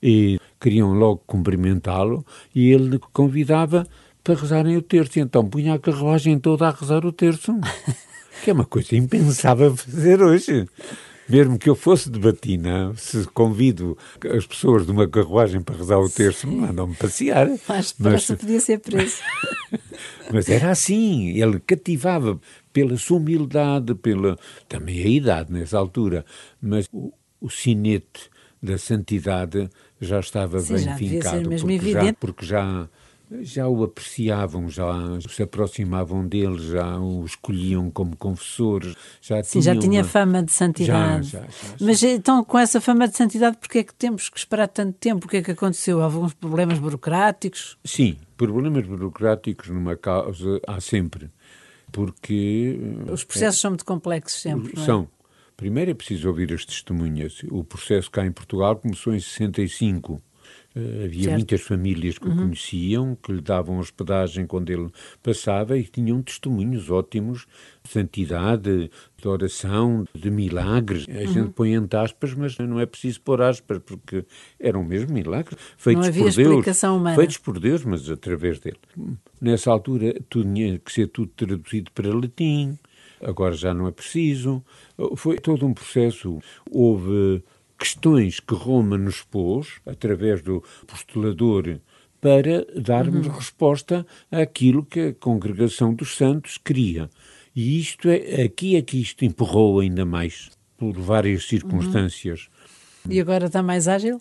e 0.04 0.38
queriam 0.60 0.94
logo 0.94 1.24
cumprimentá-lo, 1.26 2.26
e 2.54 2.70
ele 2.70 3.00
convidava 3.14 3.88
para 4.24 4.36
rezarem 4.36 4.76
o 4.76 4.82
terço. 4.82 5.20
Então 5.20 5.48
punha 5.48 5.76
a 5.76 5.80
carruagem 5.80 6.38
toda 6.38 6.68
a 6.68 6.72
rezar 6.72 7.06
o 7.06 7.12
terço, 7.12 7.54
que 8.44 8.50
é 8.50 8.54
uma 8.54 8.66
coisa 8.66 8.96
impensável 8.96 9.76
fazer 9.76 10.22
hoje. 10.22 10.68
Mesmo 11.28 11.58
que 11.58 11.70
eu 11.70 11.76
fosse 11.76 12.10
de 12.10 12.20
batina, 12.20 12.94
se 12.96 13.26
convido 13.28 13.98
as 14.36 14.46
pessoas 14.46 14.86
de 14.86 14.92
uma 14.92 15.08
carruagem 15.08 15.62
para 15.62 15.76
rezar 15.76 15.98
o 15.98 16.10
terço, 16.10 16.48
mandam-me 16.48 16.96
passear. 16.96 17.50
Mas, 17.68 17.96
mas 17.98 18.28
podia 18.28 18.60
ser 18.60 18.80
preso. 18.80 19.18
mas 20.32 20.48
era 20.50 20.70
assim, 20.70 21.30
ele 21.30 21.60
cativava 21.60 22.40
pela 22.72 22.96
sua 22.98 23.18
humildade, 23.18 23.96
pela 23.96 24.38
também 24.70 25.02
a 25.02 25.08
idade 25.08 25.52
nessa 25.52 25.78
altura, 25.78 26.24
mas 26.62 26.88
o, 26.92 27.12
o 27.42 27.50
sinete 27.50 28.30
da 28.62 28.78
santidade 28.78 29.70
já 30.00 30.20
estava 30.20 30.60
Sim, 30.60 30.74
bem 30.74 30.84
já 30.84 30.96
fincado, 30.96 31.50
porque 31.50 31.92
já, 31.92 32.14
porque 32.14 32.46
já 32.46 32.90
já 33.42 33.68
o 33.68 33.84
apreciavam, 33.84 34.70
já 34.70 34.86
se 35.30 35.44
aproximavam 35.44 36.28
dele, 36.28 36.58
já 36.60 37.00
o 37.00 37.26
escolhiam 37.26 37.90
como 37.92 38.16
confessor, 38.16 38.84
já 39.22 39.44
Sim, 39.44 39.62
já 39.62 39.76
tinha 39.76 40.02
uma... 40.02 40.08
fama 40.08 40.44
de 40.44 40.52
santidade. 40.52 41.30
Já, 41.30 41.42
já, 41.42 41.48
já, 41.48 41.76
Mas 41.80 42.04
então, 42.04 42.44
com 42.44 42.58
essa 42.58 42.80
fama 42.82 43.08
de 43.08 43.16
santidade, 43.16 43.58
porquê 43.58 43.80
é 43.80 43.84
que 43.84 43.94
temos 43.94 44.30
que 44.30 44.38
esperar 44.38 44.68
tanto 44.68 44.98
tempo? 44.98 45.26
O 45.26 45.30
que 45.30 45.38
é 45.38 45.42
que 45.42 45.52
aconteceu? 45.52 46.02
Alguns 46.02 46.34
problemas 46.34 46.80
burocráticos? 46.80 47.78
Sim, 47.84 48.18
problemas 48.38 48.86
burocráticos 48.86 49.70
numa 49.70 49.96
causa 49.96 50.60
há 50.68 50.80
sempre, 50.80 51.30
porque... 51.92 52.80
Os 53.12 53.24
processos 53.24 53.60
é, 53.60 53.62
são 53.62 53.72
muito 53.72 53.86
complexos 53.86 54.42
sempre, 54.42 54.80
São, 54.80 55.08
Primeiro 55.58 55.92
é 55.92 55.94
preciso 55.94 56.28
ouvir 56.28 56.54
as 56.54 56.66
testemunhas. 56.66 57.42
O 57.50 57.64
processo 57.64 58.12
cá 58.12 58.26
em 58.26 58.32
Portugal 58.32 58.76
começou 58.76 59.14
em 59.14 59.20
65. 59.20 60.22
Uh, 60.76 61.06
havia 61.06 61.24
certo. 61.24 61.36
muitas 61.36 61.62
famílias 61.62 62.18
que 62.18 62.28
uhum. 62.28 62.34
o 62.34 62.38
conheciam, 62.38 63.18
que 63.22 63.32
lhe 63.32 63.42
davam 63.42 63.80
hospedagem 63.80 64.46
quando 64.46 64.70
ele 64.70 64.90
passava 65.24 65.78
e 65.78 65.84
tinham 65.84 66.22
testemunhos 66.22 66.90
ótimos 66.90 67.46
de 67.84 67.92
santidade, 67.92 68.92
de 69.18 69.28
oração, 69.28 70.06
de 70.14 70.30
milagres. 70.30 71.08
A 71.10 71.14
uhum. 71.14 71.34
gente 71.34 71.50
põe 71.54 71.74
entre 71.74 71.98
aspas, 71.98 72.34
mas 72.34 72.58
não 72.58 72.80
é 72.80 72.86
preciso 72.86 73.22
pôr 73.22 73.42
aspas, 73.42 73.80
porque 73.80 74.26
eram 74.60 74.84
mesmo 74.84 75.14
milagres 75.14 75.58
feitos 75.78 76.02
não 76.02 76.10
havia 76.10 76.24
por 76.24 76.34
Deus. 76.34 76.50
Explicação 76.50 76.98
humana. 76.98 77.16
Feitos 77.16 77.38
por 77.38 77.60
Deus, 77.60 77.86
mas 77.86 78.10
através 78.10 78.60
dele. 78.60 78.78
Nessa 79.40 79.72
altura, 79.72 80.16
tudo 80.30 80.52
tinha 80.54 80.80
que 80.80 80.92
ser 80.92 81.08
tudo 81.08 81.32
traduzido 81.36 81.92
para 81.92 82.14
latim, 82.14 82.78
agora 83.22 83.54
já 83.54 83.74
não 83.74 83.88
é 83.88 83.92
preciso. 83.92 84.64
Foi 85.16 85.38
todo 85.38 85.66
um 85.66 85.74
processo. 85.74 86.40
Houve 86.70 87.44
questões 87.78 88.40
que 88.40 88.54
Roma 88.54 88.98
nos 88.98 89.22
pôs, 89.22 89.80
através 89.86 90.42
do 90.42 90.64
postulador, 90.88 91.80
para 92.22 92.66
darmos 92.76 93.28
uhum. 93.28 93.34
resposta 93.34 94.06
àquilo 94.32 94.84
que 94.84 95.00
a 95.00 95.14
congregação 95.14 95.94
dos 95.94 96.16
santos 96.16 96.58
queria. 96.58 97.10
E 97.56 97.80
isto 97.80 98.10
é, 98.10 98.44
aqui 98.44 98.76
é 98.76 98.82
que 98.82 99.00
isto 99.00 99.24
empurrou 99.24 99.80
ainda 99.80 100.06
mais, 100.06 100.50
por 100.78 100.94
várias 100.94 101.48
circunstâncias. 101.48 102.50
Uhum. 103.06 103.12
E 103.12 103.20
agora 103.22 103.46
está 103.46 103.62
mais 103.62 103.88
ágil? 103.88 104.20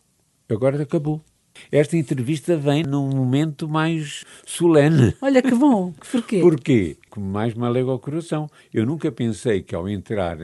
Agora 0.49 0.83
acabou. 0.83 1.23
Esta 1.71 1.97
entrevista 1.97 2.57
vem 2.57 2.83
num 2.83 3.09
momento 3.09 3.69
mais 3.69 4.25
solene. 4.45 5.15
Olha 5.23 5.41
que 5.41 5.55
bom. 5.55 5.93
Porquê? 6.11 6.41
Porquê? 6.41 6.97
Como 7.09 7.27
mais 7.27 7.55
me 7.55 7.65
alega 7.65 7.91
ao 7.91 7.99
coração. 7.99 8.51
Eu 8.73 8.85
nunca 8.85 9.11
pensei 9.11 9.63
que 9.63 9.75
ao 9.75 9.89
entrar 9.89 10.39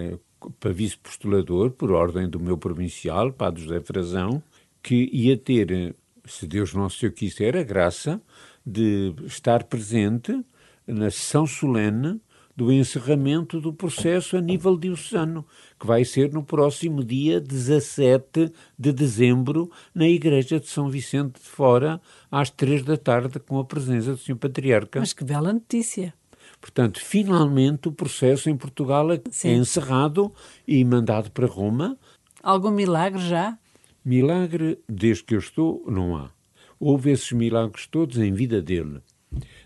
para 0.58 0.72
vice-postulador, 0.72 1.70
por 1.70 1.92
ordem 1.92 2.28
do 2.28 2.40
meu 2.40 2.56
provincial, 2.56 3.32
Padre 3.32 3.62
José 3.62 3.80
Frazão, 3.80 4.42
que 4.82 5.08
ia 5.12 5.36
ter, 5.36 5.94
se 6.24 6.46
Deus 6.46 6.74
Nosso 6.74 6.98
Senhor 6.98 7.12
quiser, 7.12 7.56
a 7.56 7.62
graça 7.62 8.20
de 8.64 9.14
estar 9.26 9.64
presente 9.64 10.44
na 10.86 11.10
sessão 11.10 11.46
solene 11.46 12.20
do 12.56 12.70
encerramento 12.70 13.58
do 13.58 13.72
processo 13.72 14.36
a 14.36 14.40
nível 14.40 14.76
diocesano, 14.76 15.46
que 15.78 15.86
vai 15.86 16.04
ser 16.04 16.30
no 16.32 16.42
próximo 16.42 17.02
dia 17.02 17.40
17 17.40 18.52
de 18.78 18.92
dezembro, 18.92 19.70
na 19.94 20.06
Igreja 20.06 20.60
de 20.60 20.68
São 20.68 20.90
Vicente 20.90 21.40
de 21.40 21.46
Fora, 21.46 22.00
às 22.30 22.50
três 22.50 22.82
da 22.82 22.98
tarde, 22.98 23.38
com 23.40 23.58
a 23.58 23.64
presença 23.64 24.12
do 24.12 24.18
Sr. 24.18 24.36
Patriarca. 24.36 25.00
Mas 25.00 25.14
que 25.14 25.24
bela 25.24 25.52
notícia! 25.52 26.12
Portanto, 26.60 27.00
finalmente 27.00 27.88
o 27.88 27.92
processo 27.92 28.50
em 28.50 28.56
Portugal 28.56 29.10
é 29.12 29.20
Sim. 29.30 29.54
encerrado 29.56 30.32
e 30.66 30.84
mandado 30.84 31.30
para 31.30 31.46
Roma. 31.46 31.98
Algum 32.42 32.70
milagre 32.70 33.20
já? 33.20 33.58
Milagre, 34.04 34.78
desde 34.88 35.24
que 35.24 35.34
eu 35.34 35.38
estou, 35.38 35.84
não 35.86 36.16
há. 36.16 36.30
Houve 36.78 37.10
esses 37.10 37.32
milagres 37.32 37.86
todos 37.86 38.18
em 38.18 38.32
vida 38.32 38.60
dele. 38.60 39.00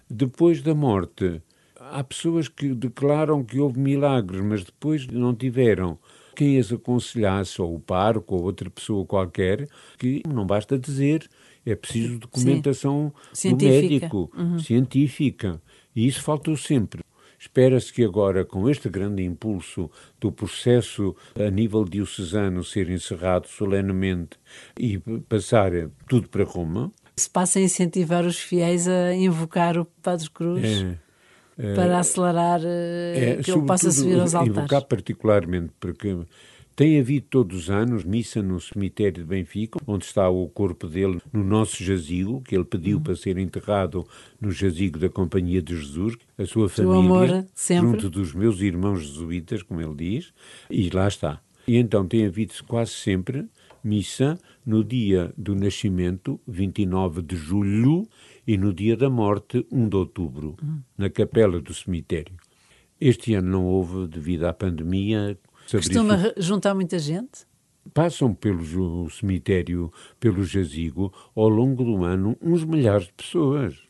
Depois 0.08 0.62
da 0.62 0.74
morte, 0.74 1.42
há 1.78 2.02
pessoas 2.02 2.48
que 2.48 2.74
declaram 2.74 3.44
que 3.44 3.58
houve 3.58 3.78
milagres, 3.78 4.40
mas 4.40 4.64
depois 4.64 5.06
não 5.06 5.34
tiveram 5.34 5.98
quem 6.34 6.58
as 6.58 6.72
aconselhasse, 6.72 7.62
ou 7.62 7.76
o 7.76 7.80
parco, 7.80 8.34
ou 8.34 8.42
outra 8.42 8.68
pessoa 8.68 9.06
qualquer, 9.06 9.68
que 9.98 10.22
não 10.28 10.44
basta 10.44 10.78
dizer, 10.78 11.28
é 11.64 11.74
preciso 11.74 12.18
documentação 12.18 13.12
Sim. 13.32 13.56
do 13.56 13.64
médico, 13.64 14.30
uhum. 14.36 14.58
científica. 14.58 15.62
E 15.94 16.06
isso 16.06 16.22
faltou 16.22 16.56
sempre. 16.56 17.02
Espera-se 17.38 17.92
que 17.92 18.02
agora, 18.02 18.44
com 18.44 18.70
este 18.70 18.88
grande 18.88 19.22
impulso 19.22 19.90
do 20.18 20.32
processo 20.32 21.14
a 21.38 21.50
nível 21.50 21.84
diocesano 21.84 22.64
ser 22.64 22.88
encerrado 22.88 23.48
solenemente 23.48 24.38
e 24.78 24.98
passar 25.28 25.70
tudo 26.08 26.28
para 26.28 26.44
Roma. 26.44 26.90
Se 27.16 27.28
passa 27.28 27.58
a 27.58 27.62
incentivar 27.62 28.24
os 28.24 28.38
fiéis 28.38 28.88
a 28.88 29.14
invocar 29.14 29.76
o 29.76 29.84
Padre 29.84 30.30
Cruz. 30.30 30.64
É 30.64 31.04
para 31.74 32.00
acelerar 32.00 32.60
é, 32.64 33.38
que 33.42 33.50
ele 33.50 33.62
possa 33.62 33.90
subir 33.92 34.18
aos 34.18 34.34
altares. 34.34 34.58
Invocar 34.58 34.84
particularmente, 34.86 35.72
porque 35.78 36.18
tem 36.76 36.98
havido 36.98 37.26
todos 37.30 37.64
os 37.64 37.70
anos 37.70 38.04
missa 38.04 38.42
no 38.42 38.60
cemitério 38.60 39.22
de 39.22 39.24
Benfica, 39.24 39.78
onde 39.86 40.04
está 40.04 40.28
o 40.28 40.48
corpo 40.48 40.88
dele 40.88 41.20
no 41.32 41.44
nosso 41.44 41.82
jazigo, 41.82 42.40
que 42.42 42.54
ele 42.54 42.64
pediu 42.64 42.96
uhum. 42.96 43.02
para 43.02 43.16
ser 43.16 43.38
enterrado 43.38 44.06
no 44.40 44.50
jazigo 44.50 44.98
da 44.98 45.08
Companhia 45.08 45.62
de 45.62 45.76
Jesus, 45.76 46.16
a 46.36 46.44
sua 46.44 46.68
família, 46.68 46.98
amor, 46.98 47.46
junto 47.80 48.10
dos 48.10 48.34
meus 48.34 48.60
irmãos 48.60 49.02
jesuítas, 49.02 49.62
como 49.62 49.80
ele 49.80 49.94
diz, 49.94 50.32
e 50.68 50.90
lá 50.90 51.06
está. 51.06 51.40
E 51.66 51.76
então 51.76 52.06
tem 52.06 52.26
havido 52.26 52.52
quase 52.66 52.92
sempre 52.92 53.46
missa 53.82 54.38
no 54.64 54.82
dia 54.82 55.32
do 55.36 55.54
nascimento, 55.54 56.40
29 56.46 57.22
de 57.22 57.36
julho, 57.36 58.08
e 58.46 58.56
no 58.56 58.72
dia 58.74 58.96
da 58.96 59.08
morte, 59.08 59.66
1 59.70 59.88
de 59.88 59.96
outubro, 59.96 60.56
hum. 60.62 60.80
na 60.98 61.08
capela 61.08 61.60
do 61.60 61.72
cemitério. 61.72 62.34
Este 63.00 63.34
ano 63.34 63.50
não 63.50 63.66
houve 63.66 64.06
devido 64.06 64.44
à 64.44 64.52
pandemia. 64.52 65.38
Costuma 65.70 66.32
juntar 66.36 66.74
muita 66.74 66.98
gente? 66.98 67.46
Passam 67.92 68.34
pelo 68.34 69.10
cemitério, 69.10 69.92
pelo 70.18 70.44
jazigo, 70.44 71.12
ao 71.34 71.48
longo 71.48 71.84
do 71.84 72.02
ano, 72.02 72.36
uns 72.40 72.64
milhares 72.64 73.06
de 73.06 73.12
pessoas. 73.12 73.84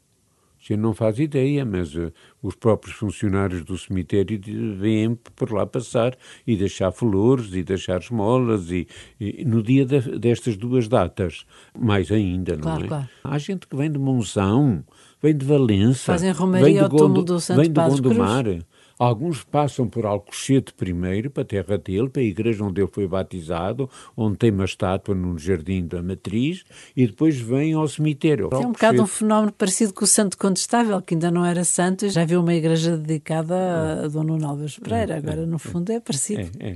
Você 0.65 0.79
não 0.79 0.95
faz 0.95 1.19
ideia, 1.19 1.63
mas 1.63 1.95
uh, 1.95 2.11
os 2.43 2.55
próprios 2.55 2.97
funcionários 2.97 3.63
do 3.63 3.77
cemitério 3.77 4.41
vêm 4.79 5.15
por 5.37 5.53
lá 5.53 5.67
passar 5.67 6.17
e 6.47 6.57
deixar 6.57 6.91
flores 6.91 7.53
e 7.53 7.63
deixar 7.63 8.01
esmolas 8.01 8.71
e, 8.71 8.89
e 9.21 9.45
no 9.45 9.63
dia 9.63 9.85
de, 9.85 10.19
destas 10.19 10.57
duas 10.57 10.89
datas, 10.89 11.45
mais 11.79 12.11
ainda, 12.11 12.57
claro, 12.57 12.79
não 12.79 12.85
é? 12.87 12.89
Claro. 12.89 13.09
Há 13.23 13.37
gente 13.37 13.67
que 13.67 13.77
vem 13.77 13.93
de 13.93 13.99
Monção, 13.99 14.83
vem 15.23 15.37
de 15.37 15.45
Valença, 15.45 16.13
Fazem 16.13 16.33
romaria 16.33 16.65
vem 16.65 16.83
de, 16.83 16.89
Gondo, 16.89 17.23
do 17.23 17.39
Santo 17.39 17.61
vem 17.61 17.71
de 17.71 17.79
Gondomar. 17.79 18.45
Cruz. 18.45 18.65
Alguns 18.99 19.43
passam 19.43 19.89
por 19.89 20.07
Alcochete 20.07 20.73
primeiro, 20.73 21.31
para 21.31 21.43
a 21.43 21.47
terra 21.47 21.79
dele, 21.79 22.09
para 22.09 22.23
a 22.23 22.25
igreja 22.25 22.65
onde 22.65 22.81
ele 22.81 22.91
foi 22.91 23.07
batizado, 23.07 23.91
onde 24.17 24.37
tem 24.37 24.51
uma 24.51 24.65
estátua 24.65 25.15
no 25.15 25.39
jardim 25.39 25.87
da 25.87 26.03
Matriz, 26.03 26.65
e 26.97 27.07
depois 27.07 27.39
vêm 27.39 27.75
ao 27.75 27.89
cemitério. 27.89 28.49
É 28.53 28.57
um 28.57 28.73
bocado 28.73 29.03
um 29.03 29.07
fenómeno 29.07 29.53
parecido 29.53 29.93
com 29.93 30.05
o 30.05 30.09
Santo 30.09 30.39
Condestável, 30.39 31.01
que 31.03 31.15
ainda 31.15 31.31
não 31.31 31.45
era 31.45 31.65
santo, 31.65 32.07
e 32.07 32.11
já 32.11 32.25
viu 32.25 32.41
uma 32.41 32.55
igreja 32.55 32.97
dedicada 32.97 34.05
a 34.05 34.09
Dom 34.09 34.23
Nuno 34.23 34.47
Alves 34.47 34.79
Pereira. 34.79 35.17
Agora, 35.17 35.45
no 35.45 35.59
fundo, 35.59 35.91
é 35.91 36.01
parecido. 36.01 36.41
É, 36.61 36.71
é. 36.71 36.75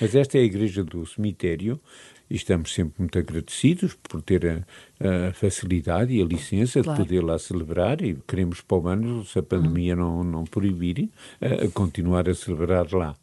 Mas 0.00 0.14
esta 0.14 0.38
é 0.38 0.42
a 0.42 0.44
igreja 0.44 0.84
do 0.84 1.06
cemitério, 1.06 1.80
e 2.28 2.36
estamos 2.36 2.72
sempre 2.72 2.94
muito 2.98 3.18
agradecidos 3.18 3.94
por 3.94 4.22
ter 4.22 4.46
a, 4.46 5.28
a 5.28 5.32
facilidade 5.32 6.14
e 6.14 6.22
a 6.22 6.24
licença 6.24 6.82
claro. 6.82 6.98
de 6.98 7.04
poder 7.04 7.22
lá 7.22 7.38
celebrar 7.38 8.02
e 8.02 8.16
queremos 8.26 8.60
para 8.60 8.78
o 8.78 8.88
ano, 8.88 9.24
se 9.24 9.38
a 9.38 9.42
pandemia 9.42 9.94
uhum. 9.94 10.22
não, 10.22 10.24
não 10.24 10.44
proibir, 10.44 11.10
a, 11.40 11.64
a 11.64 11.70
continuar 11.70 12.28
a 12.28 12.34
celebrar 12.34 12.90
lá. 12.92 13.14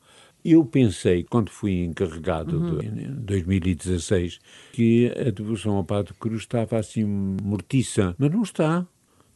Eu 0.43 0.65
pensei, 0.65 1.23
quando 1.23 1.51
fui 1.51 1.83
encarregado 1.83 2.57
uhum. 2.57 2.77
de, 2.79 2.87
em 2.87 3.13
2016, 3.13 4.39
que 4.73 5.11
a 5.15 5.29
devoção 5.29 5.75
ao 5.75 5.83
Padre 5.83 6.13
Cruz 6.19 6.41
estava 6.41 6.77
assim 6.77 7.05
mortiça, 7.05 8.15
mas 8.17 8.31
não 8.31 8.41
está, 8.41 8.87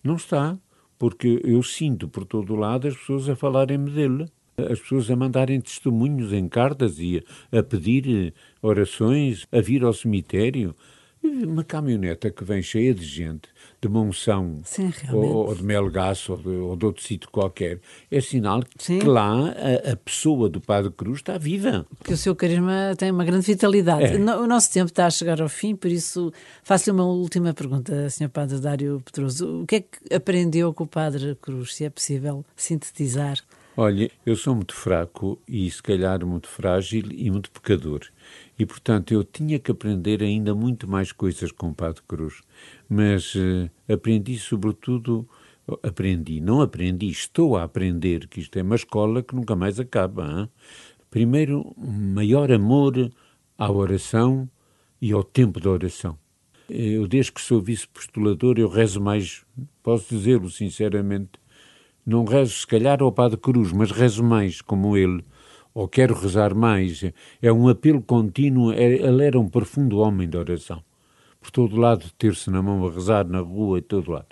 não 0.04 0.16
está, 0.16 0.58
porque 0.98 1.42
eu 1.44 1.62
sinto 1.62 2.08
por 2.08 2.26
todo 2.26 2.54
o 2.54 2.56
lado 2.56 2.88
as 2.88 2.96
pessoas 2.96 3.30
a 3.30 3.36
falarem-me 3.36 3.92
dele 3.92 4.28
as 4.58 4.80
pessoas 4.80 5.12
a 5.12 5.16
mandarem 5.16 5.60
testemunhos 5.60 6.32
em 6.32 6.48
cartas 6.48 6.98
e 7.00 7.24
a, 7.52 7.62
pedir 7.62 8.34
orações, 8.66 9.46
a 9.52 9.62
vir 9.62 9.84
ao 9.84 9.94
cemitério. 9.94 10.76
Uma 11.24 11.64
caminhoneta 11.64 12.30
que 12.30 12.44
vem 12.44 12.62
cheia 12.62 12.94
de 12.94 13.04
gente, 13.04 13.50
de 13.82 13.88
Monção, 13.88 14.62
Sim, 14.64 14.94
ou, 15.12 15.48
ou, 15.48 15.56
de 15.56 15.64
Melgaço, 15.64 16.34
ou 16.34 16.38
de, 16.38 16.50
ou 16.50 16.76
de 16.76 16.86
outro 16.86 17.04
sítio 17.04 17.28
qualquer, 17.32 17.80
é 18.12 18.22
sinal 18.22 18.62
Sim. 18.78 19.00
que 19.00 19.08
lá 19.08 19.50
a, 19.50 19.94
a, 19.94 19.96
pessoa 19.96 20.48
do 20.48 20.62
Padre 20.62 20.92
Cruz 20.92 21.18
está 21.18 21.36
viva. 21.40 21.84
Que 22.04 22.14
o 22.14 22.18
seu 22.18 22.36
carisma 22.36 22.94
tem 22.96 23.10
uma 23.10 23.26
grande 23.26 23.44
vitalidade. 23.44 24.16
É. 24.18 24.36
O 24.36 24.46
nosso 24.46 24.72
tempo 24.72 24.90
está 24.92 25.08
a 25.08 25.10
chegar 25.10 25.42
ao 25.42 25.50
fim, 25.50 25.76
por 25.76 25.90
isso 25.90 26.32
faço-lhe 26.64 26.92
uma 26.92 27.06
última 27.06 27.56
pergunta, 27.56 28.08
Sr. 28.08 28.30
Padre 28.30 28.60
Dário 28.60 29.02
Pedroso. 29.04 29.64
O 29.64 29.66
que 29.66 29.78
é 29.78 29.82
que 29.82 30.14
aprendeu 30.14 30.76
com 30.76 30.84
o 30.84 30.88
Padre 30.88 31.36
Cruz, 31.42 31.74
se 31.74 31.86
é 31.86 31.90
possível 31.90 32.46
sintetizar? 32.56 33.40
Olha, 33.78 34.10
eu 34.26 34.38
sou 34.38 34.56
muito 34.56 34.74
fraco 34.74 35.38
e 35.46 35.70
se 35.70 35.84
calhar 35.84 36.26
muito 36.26 36.48
frágil 36.48 37.04
e 37.12 37.30
muito 37.30 37.52
pecador. 37.52 38.06
E, 38.58 38.66
portanto, 38.66 39.14
eu 39.14 39.24
tinha 39.24 39.60
que 39.60 39.72
aprender 39.72 40.24
ainda 40.24 40.56
muito 40.56 40.88
mais 40.88 41.12
coisas 41.12 41.52
com 41.52 41.70
o 41.70 41.76
Padre 41.76 42.02
Cruz. 42.08 42.42
Mas 42.90 43.36
uh, 43.36 43.70
aprendi, 43.92 44.38
sobretudo, 44.38 45.28
aprendi, 45.84 46.40
não 46.40 46.62
aprendi, 46.62 47.08
estou 47.08 47.58
a 47.58 47.64
aprender 47.64 48.28
que 48.28 48.40
isto 48.40 48.58
é 48.58 48.62
uma 48.62 48.76
escola 48.76 49.22
que 49.22 49.36
nunca 49.36 49.56
mais 49.56 49.80
acaba. 49.80 50.26
Hein? 50.26 50.50
Primeiro, 51.10 51.76
maior 51.78 52.52
amor 52.52 53.12
à 53.58 53.72
oração 53.72 54.50
e 55.02 55.12
ao 55.12 55.24
tempo 55.24 55.60
da 55.60 55.70
oração. 55.70 56.18
Eu, 56.70 57.08
desde 57.08 57.32
que 57.32 57.42
sou 57.42 57.62
vice-postulador, 57.62 58.58
eu 58.58 58.68
rezo 58.68 59.00
mais, 59.00 59.46
posso 59.84 60.16
dizê-lo 60.16 60.50
sinceramente, 60.50 61.32
não 62.06 62.26
rezo, 62.26 62.54
se 62.54 62.68
calhar, 62.68 63.02
ao 63.02 63.12
Padre 63.12 63.38
Cruz, 63.38 63.72
mas 63.72 63.92
rezo 63.92 64.24
mais 64.24 64.62
como 64.62 64.96
ele. 64.96 65.24
Ou 65.76 65.90
quero 65.90 66.16
rezar 66.16 66.56
mais. 66.56 67.04
É 67.42 67.52
um 67.52 67.68
apelo 67.68 68.02
contínuo. 68.02 68.72
É, 68.72 68.94
ele 68.94 69.26
era 69.26 69.38
um 69.38 69.50
profundo 69.50 70.00
homem 70.00 70.28
de 70.28 70.38
oração. 70.38 70.82
Por 71.42 71.52
todo 71.52 71.76
lado, 71.76 72.10
ter-se 72.18 72.50
na 72.50 72.64
mão 72.64 72.88
a 72.88 72.92
rezar, 72.92 73.28
na 73.28 73.42
rua, 73.42 73.78
e 73.78 73.82
todo 73.82 74.12
lado. 74.12 74.30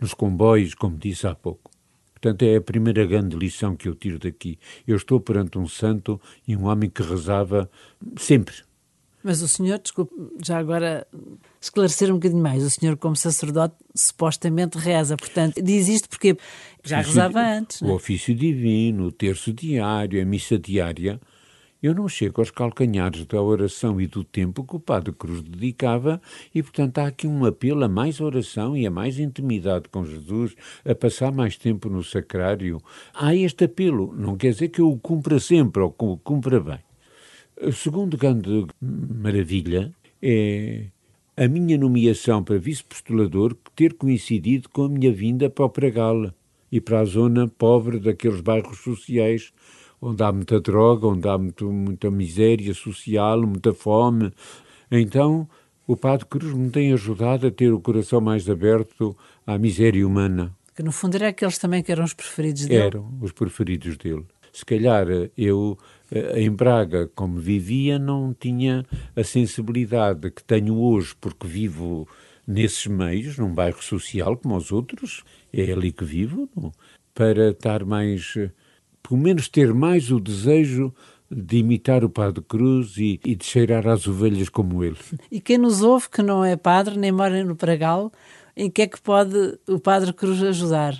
Nos 0.00 0.14
comboios, 0.14 0.74
como 0.74 0.96
disse 0.96 1.26
há 1.26 1.34
pouco. 1.34 1.70
Portanto, 2.14 2.42
é 2.42 2.56
a 2.56 2.60
primeira 2.62 3.04
grande 3.04 3.36
lição 3.36 3.76
que 3.76 3.88
eu 3.88 3.94
tiro 3.94 4.18
daqui. 4.18 4.58
Eu 4.86 4.96
estou 4.96 5.20
perante 5.20 5.58
um 5.58 5.68
santo 5.68 6.18
e 6.48 6.56
um 6.56 6.64
homem 6.64 6.88
que 6.88 7.02
rezava 7.02 7.70
sempre. 8.16 8.54
Mas 9.26 9.42
o 9.42 9.48
senhor, 9.48 9.78
desculpe, 9.80 10.14
já 10.40 10.56
agora 10.56 11.06
esclarecer 11.60 12.10
um 12.10 12.14
bocadinho 12.14 12.40
mais. 12.40 12.62
O 12.62 12.70
senhor, 12.70 12.96
como 12.96 13.16
sacerdote, 13.16 13.74
supostamente 13.92 14.78
reza. 14.78 15.16
Portanto, 15.16 15.60
diz 15.60 15.88
isto 15.88 16.08
porque 16.08 16.36
já 16.84 16.98
rezava 16.98 17.40
antes. 17.40 17.82
O 17.82 17.86
não? 17.86 17.92
É? 17.92 17.94
ofício 17.96 18.34
divino, 18.34 19.06
o 19.06 19.12
terço 19.12 19.52
diário, 19.52 20.22
a 20.22 20.24
missa 20.24 20.56
diária 20.56 21.20
eu 21.82 21.94
não 21.94 22.08
chego 22.08 22.40
aos 22.40 22.50
calcanhares 22.50 23.24
da 23.26 23.40
oração 23.40 24.00
e 24.00 24.06
do 24.06 24.24
tempo 24.24 24.64
que 24.64 24.76
o 24.76 24.80
Padre 24.80 25.12
Cruz 25.12 25.42
dedicava, 25.42 26.20
e 26.54 26.62
portanto 26.62 26.98
há 26.98 27.06
aqui 27.06 27.26
um 27.26 27.44
apelo 27.44 27.84
a 27.84 27.88
mais 27.88 28.20
oração 28.20 28.76
e 28.76 28.86
a 28.86 28.90
mais 28.90 29.18
intimidade 29.18 29.88
com 29.88 30.04
Jesus, 30.04 30.56
a 30.84 30.94
passar 30.94 31.30
mais 31.30 31.56
tempo 31.56 31.88
no 31.88 32.02
sacrário. 32.02 32.80
Há 33.14 33.34
este 33.34 33.64
apelo, 33.64 34.14
não 34.16 34.36
quer 34.36 34.52
dizer 34.52 34.68
que 34.68 34.80
eu 34.80 34.90
o 34.90 34.98
cumpra 34.98 35.38
sempre 35.38 35.82
ou 35.82 35.90
que 35.90 36.04
o 36.04 36.16
cumpra 36.16 36.58
bem. 36.58 36.85
A 37.60 37.72
segunda 37.72 38.16
grande 38.16 38.66
maravilha 38.80 39.94
é 40.22 40.86
a 41.36 41.48
minha 41.48 41.78
nomeação 41.78 42.44
para 42.44 42.58
vice-postulador 42.58 43.56
ter 43.74 43.94
coincidido 43.94 44.68
com 44.68 44.84
a 44.84 44.88
minha 44.88 45.12
vinda 45.12 45.48
para 45.48 45.64
o 45.64 45.70
Pragal 45.70 46.32
e 46.70 46.80
para 46.80 47.00
a 47.00 47.04
zona 47.04 47.48
pobre 47.48 47.98
daqueles 47.98 48.40
bairros 48.40 48.78
sociais 48.80 49.52
onde 50.00 50.22
há 50.22 50.30
muita 50.30 50.60
droga, 50.60 51.06
onde 51.06 51.26
há 51.28 51.38
muito, 51.38 51.70
muita 51.72 52.10
miséria 52.10 52.74
social, 52.74 53.40
muita 53.42 53.72
fome. 53.72 54.32
Então, 54.90 55.48
o 55.86 55.96
Padre 55.96 56.26
Cruz 56.26 56.52
me 56.52 56.70
tem 56.70 56.92
ajudado 56.92 57.46
a 57.46 57.50
ter 57.50 57.72
o 57.72 57.80
coração 57.80 58.20
mais 58.20 58.48
aberto 58.48 59.16
à 59.46 59.58
miséria 59.58 60.06
humana. 60.06 60.54
Que 60.74 60.82
no 60.82 60.92
fundo 60.92 61.14
eram 61.16 61.28
aqueles 61.28 61.56
também 61.58 61.82
que 61.82 61.90
eram 61.90 62.04
os 62.04 62.12
preferidos 62.12 62.66
dele. 62.66 62.82
Eram 62.82 63.18
os 63.20 63.32
preferidos 63.32 63.96
dele. 63.96 64.26
Se 64.52 64.64
calhar 64.64 65.06
eu, 65.36 65.78
eh, 65.78 65.95
em 66.34 66.50
Braga, 66.50 67.10
como 67.14 67.38
vivia, 67.38 67.98
não 67.98 68.34
tinha 68.38 68.84
a 69.14 69.24
sensibilidade 69.24 70.30
que 70.30 70.42
tenho 70.42 70.78
hoje, 70.78 71.14
porque 71.20 71.46
vivo 71.46 72.08
nesses 72.46 72.86
meios, 72.86 73.38
num 73.38 73.52
bairro 73.52 73.82
social 73.82 74.36
como 74.36 74.56
os 74.56 74.70
outros, 74.70 75.24
é 75.52 75.72
ali 75.72 75.90
que 75.90 76.04
vivo, 76.04 76.48
não? 76.56 76.72
para 77.14 77.50
estar 77.50 77.84
mais 77.84 78.34
pelo 79.02 79.20
menos 79.20 79.48
ter 79.48 79.72
mais 79.72 80.10
o 80.10 80.20
desejo 80.20 80.92
de 81.30 81.58
imitar 81.58 82.04
o 82.04 82.10
Padre 82.10 82.42
Cruz 82.42 82.96
e, 82.98 83.20
e, 83.24 83.34
de 83.34 83.44
cheirar 83.44 83.86
às 83.86 84.06
ovelhas 84.06 84.48
como 84.48 84.84
ele. 84.84 84.96
E 85.30 85.40
quem 85.40 85.58
nos 85.58 85.82
ouve, 85.82 86.08
que 86.08 86.22
não 86.22 86.44
é 86.44 86.56
padre, 86.56 86.96
nem 86.96 87.10
mora 87.10 87.42
no 87.42 87.56
Pragal, 87.56 88.12
em 88.56 88.70
que 88.70 88.82
é 88.82 88.86
que 88.86 89.00
pode 89.00 89.58
o 89.68 89.78
Padre 89.78 90.12
Cruz 90.12 90.42
ajudar? 90.42 90.98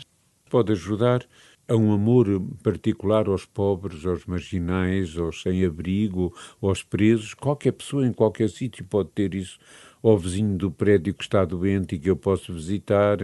Pode 0.50 0.72
ajudar 0.72 1.24
a 1.68 1.76
um 1.76 1.92
amor 1.92 2.40
particular 2.62 3.28
aos 3.28 3.44
pobres, 3.44 4.06
aos 4.06 4.24
marginais, 4.26 5.16
aos 5.16 5.42
sem-abrigo, 5.42 6.32
aos 6.62 6.82
presos. 6.82 7.34
Qualquer 7.34 7.72
pessoa 7.72 8.06
em 8.06 8.12
qualquer 8.12 8.48
sítio 8.48 8.84
pode 8.84 9.10
ter 9.10 9.34
isso. 9.34 9.58
Ao 10.02 10.16
vizinho 10.16 10.56
do 10.56 10.70
prédio 10.70 11.14
que 11.14 11.24
está 11.24 11.44
doente 11.44 11.96
e 11.96 11.98
que 11.98 12.08
eu 12.08 12.16
posso 12.16 12.52
visitar. 12.52 13.18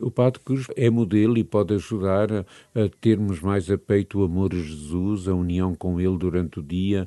O 0.00 0.10
Padre 0.10 0.40
Cruz 0.40 0.66
é 0.74 0.90
modelo 0.90 1.36
e 1.38 1.44
pode 1.44 1.74
ajudar 1.74 2.32
a, 2.32 2.44
termos 3.00 3.40
mais 3.40 3.70
a 3.70 3.78
peito 3.78 4.18
o 4.18 4.24
amor 4.24 4.52
a 4.52 4.56
Jesus, 4.56 5.28
a 5.28 5.34
união 5.34 5.74
com 5.74 6.00
Ele 6.00 6.16
durante 6.16 6.58
o 6.58 6.62
dia, 6.62 7.06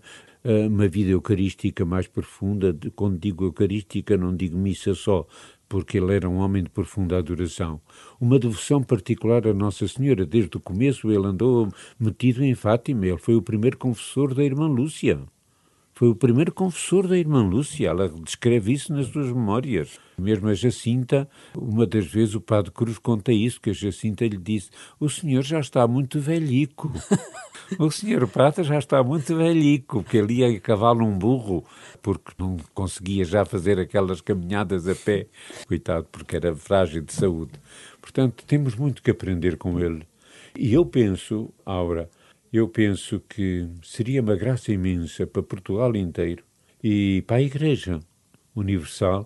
uma 0.69 0.87
vida 0.87 1.09
eucarística 1.09 1.83
mais 1.83 2.07
profunda. 2.07 2.77
Quando 2.95 3.19
digo 3.19 3.43
eucarística, 3.43 4.15
não 4.15 4.33
digo 4.33 4.57
missa 4.57 4.93
só, 4.93 5.27
porque 5.69 5.97
ele 5.97 6.15
era 6.15 6.29
um 6.29 6.37
homem 6.37 6.63
de 6.63 6.69
profunda 6.69 7.17
adoração. 7.17 7.81
Uma 8.19 8.39
devoção 8.39 8.81
particular 8.81 9.47
a 9.47 9.53
Nossa 9.53 9.87
Senhora. 9.87 10.25
Desde 10.25 10.55
o 10.57 10.59
começo 10.59 11.11
ele 11.11 11.25
andou 11.25 11.69
metido 11.99 12.43
em 12.43 12.55
Fátima. 12.55 13.05
Ele 13.05 13.17
foi 13.17 13.35
o 13.35 13.41
primeiro 13.41 13.77
confessor 13.77 14.33
da 14.33 14.43
irmã 14.43 14.67
Lúcia. 14.67 15.19
Foi 15.97 16.09
o 16.09 16.15
primeiro 16.15 16.53
confessor 16.53 17.07
da 17.07 17.17
irmã 17.17 17.41
Lúcia, 17.41 17.87
ela 17.87 18.07
descreve 18.07 18.71
isso 18.71 18.93
nas 18.93 19.07
suas 19.07 19.31
memórias. 19.31 19.99
Mesmo 20.15 20.47
a 20.47 20.53
Jacinta, 20.53 21.27
uma 21.57 21.87
das 21.87 22.05
vezes 22.05 22.35
o 22.35 22.39
Padre 22.39 22.69
Cruz 22.69 22.99
conta 22.99 23.31
isso, 23.31 23.59
que 23.59 23.71
a 23.71 23.73
Jacinta 23.73 24.23
lhe 24.23 24.37
disse, 24.37 24.69
o 24.99 25.09
senhor 25.09 25.41
já 25.41 25.59
está 25.59 25.87
muito 25.87 26.19
velhico. 26.19 26.93
o 27.79 27.89
senhor 27.89 28.27
Prata 28.27 28.63
já 28.63 28.77
está 28.77 29.01
muito 29.01 29.35
velhico, 29.35 30.03
porque 30.03 30.17
ele 30.17 30.35
ia 30.35 30.55
a 30.55 30.59
cavalo 30.59 31.03
um 31.03 31.17
burro, 31.17 31.65
porque 31.99 32.31
não 32.37 32.57
conseguia 32.75 33.25
já 33.25 33.43
fazer 33.43 33.79
aquelas 33.79 34.21
caminhadas 34.21 34.87
a 34.87 34.93
pé. 34.93 35.25
Coitado, 35.67 36.05
porque 36.11 36.35
era 36.35 36.55
frágil 36.55 37.01
de 37.01 37.11
saúde. 37.11 37.53
Portanto, 37.99 38.45
temos 38.45 38.75
muito 38.75 39.01
que 39.01 39.09
aprender 39.09 39.57
com 39.57 39.79
ele. 39.79 40.07
E 40.55 40.75
eu 40.75 40.85
penso, 40.85 41.51
Aura, 41.65 42.07
eu 42.51 42.67
penso 42.67 43.19
que 43.27 43.67
seria 43.83 44.21
uma 44.21 44.35
graça 44.35 44.71
imensa 44.71 45.27
para 45.27 45.43
Portugal 45.43 45.95
inteiro 45.95 46.43
e 46.83 47.23
para 47.27 47.37
a 47.37 47.41
Igreja 47.41 47.99
Universal 48.55 49.25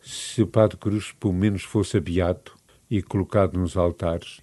se 0.00 0.42
o 0.42 0.46
Padre 0.46 0.76
Cruz, 0.76 1.12
pelo 1.12 1.32
menos, 1.32 1.62
fosse 1.62 1.96
abeato 1.96 2.56
e 2.90 3.02
colocado 3.02 3.58
nos 3.58 3.76
altares. 3.76 4.40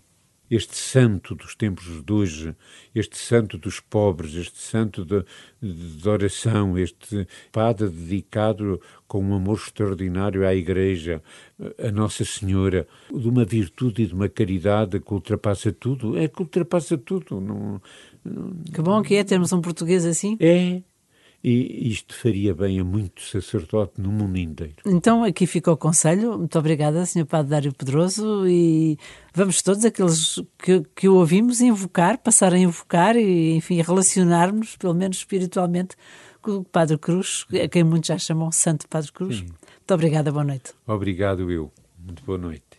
Este 0.52 0.76
santo 0.76 1.34
dos 1.34 1.56
tempos 1.56 2.04
de 2.04 2.14
hoje, 2.14 2.56
este 2.94 3.18
santo 3.18 3.58
dos 3.58 3.80
pobres, 3.80 4.36
este 4.36 4.60
santo 4.60 5.04
de 5.06 6.08
oração, 6.08 6.78
este 6.78 7.28
padre 7.52 7.90
dedicado 7.90 8.80
com 9.08 9.24
um 9.24 9.34
amor 9.34 9.58
extraordinário 9.58 10.46
à 10.46 10.54
Igreja, 10.54 11.24
a 11.80 11.92
Nossa 11.92 12.24
Senhora, 12.24 12.86
de 13.10 13.28
uma 13.28 13.46
virtude 13.46 14.04
e 14.04 14.06
de 14.06 14.14
uma 14.14 14.30
caridade 14.30 15.00
que 15.00 15.14
ultrapassa 15.14 15.72
tudo. 15.72 16.18
É 16.18 16.28
que 16.28 16.42
ultrapassa 16.42 16.98
tudo. 16.98 17.42
Não, 17.42 17.82
que 18.74 18.82
bom 18.82 19.02
que 19.02 19.16
é 19.16 19.24
termos 19.24 19.52
um 19.52 19.62
português 19.62 20.06
assim. 20.06 20.38
É. 20.40 20.82
E 21.44 21.90
isto 21.90 22.16
faria 22.16 22.56
bem 22.56 22.80
a 22.80 22.86
muito 22.86 23.22
sacerdote 23.22 24.00
no 24.00 24.10
mundo 24.10 24.38
inteiro. 24.38 24.76
Então 24.86 25.26
aqui 25.26 25.46
fica 25.46 25.70
o 25.70 25.76
conselho. 25.76 26.38
Muito 26.38 26.58
obrigada, 26.58 27.06
Sr. 27.06 27.26
Padre 27.26 27.50
Dário 27.50 27.74
Pedroso. 27.74 28.48
E 28.48 28.98
vamos 29.36 29.62
todos, 29.62 29.84
aqueles 29.84 30.42
que, 30.58 30.82
que 30.96 31.10
o 31.10 31.16
ouvimos, 31.16 31.60
invocar, 31.60 32.18
passar 32.18 32.54
a 32.54 32.58
invocar 32.58 33.18
e, 33.18 33.58
enfim, 33.58 33.82
relacionarmos, 33.82 34.78
pelo 34.78 34.94
menos 34.94 35.18
espiritualmente, 35.18 35.98
com 36.42 36.52
o 36.52 36.64
Padre 36.64 36.98
Cruz, 36.98 37.46
a 37.62 37.68
quem 37.68 37.84
muitos 37.84 38.08
já 38.08 38.18
chamam 38.18 38.50
Santo 38.50 38.88
Padre 38.88 39.12
Cruz. 39.12 39.40
Sim. 39.40 39.48
Muito 39.48 39.94
obrigada, 39.94 40.32
boa 40.32 40.46
noite. 40.46 40.72
Obrigado 40.88 41.52
eu. 41.52 41.70
Muito 42.00 42.24
boa 42.24 42.38
noite. 42.38 42.73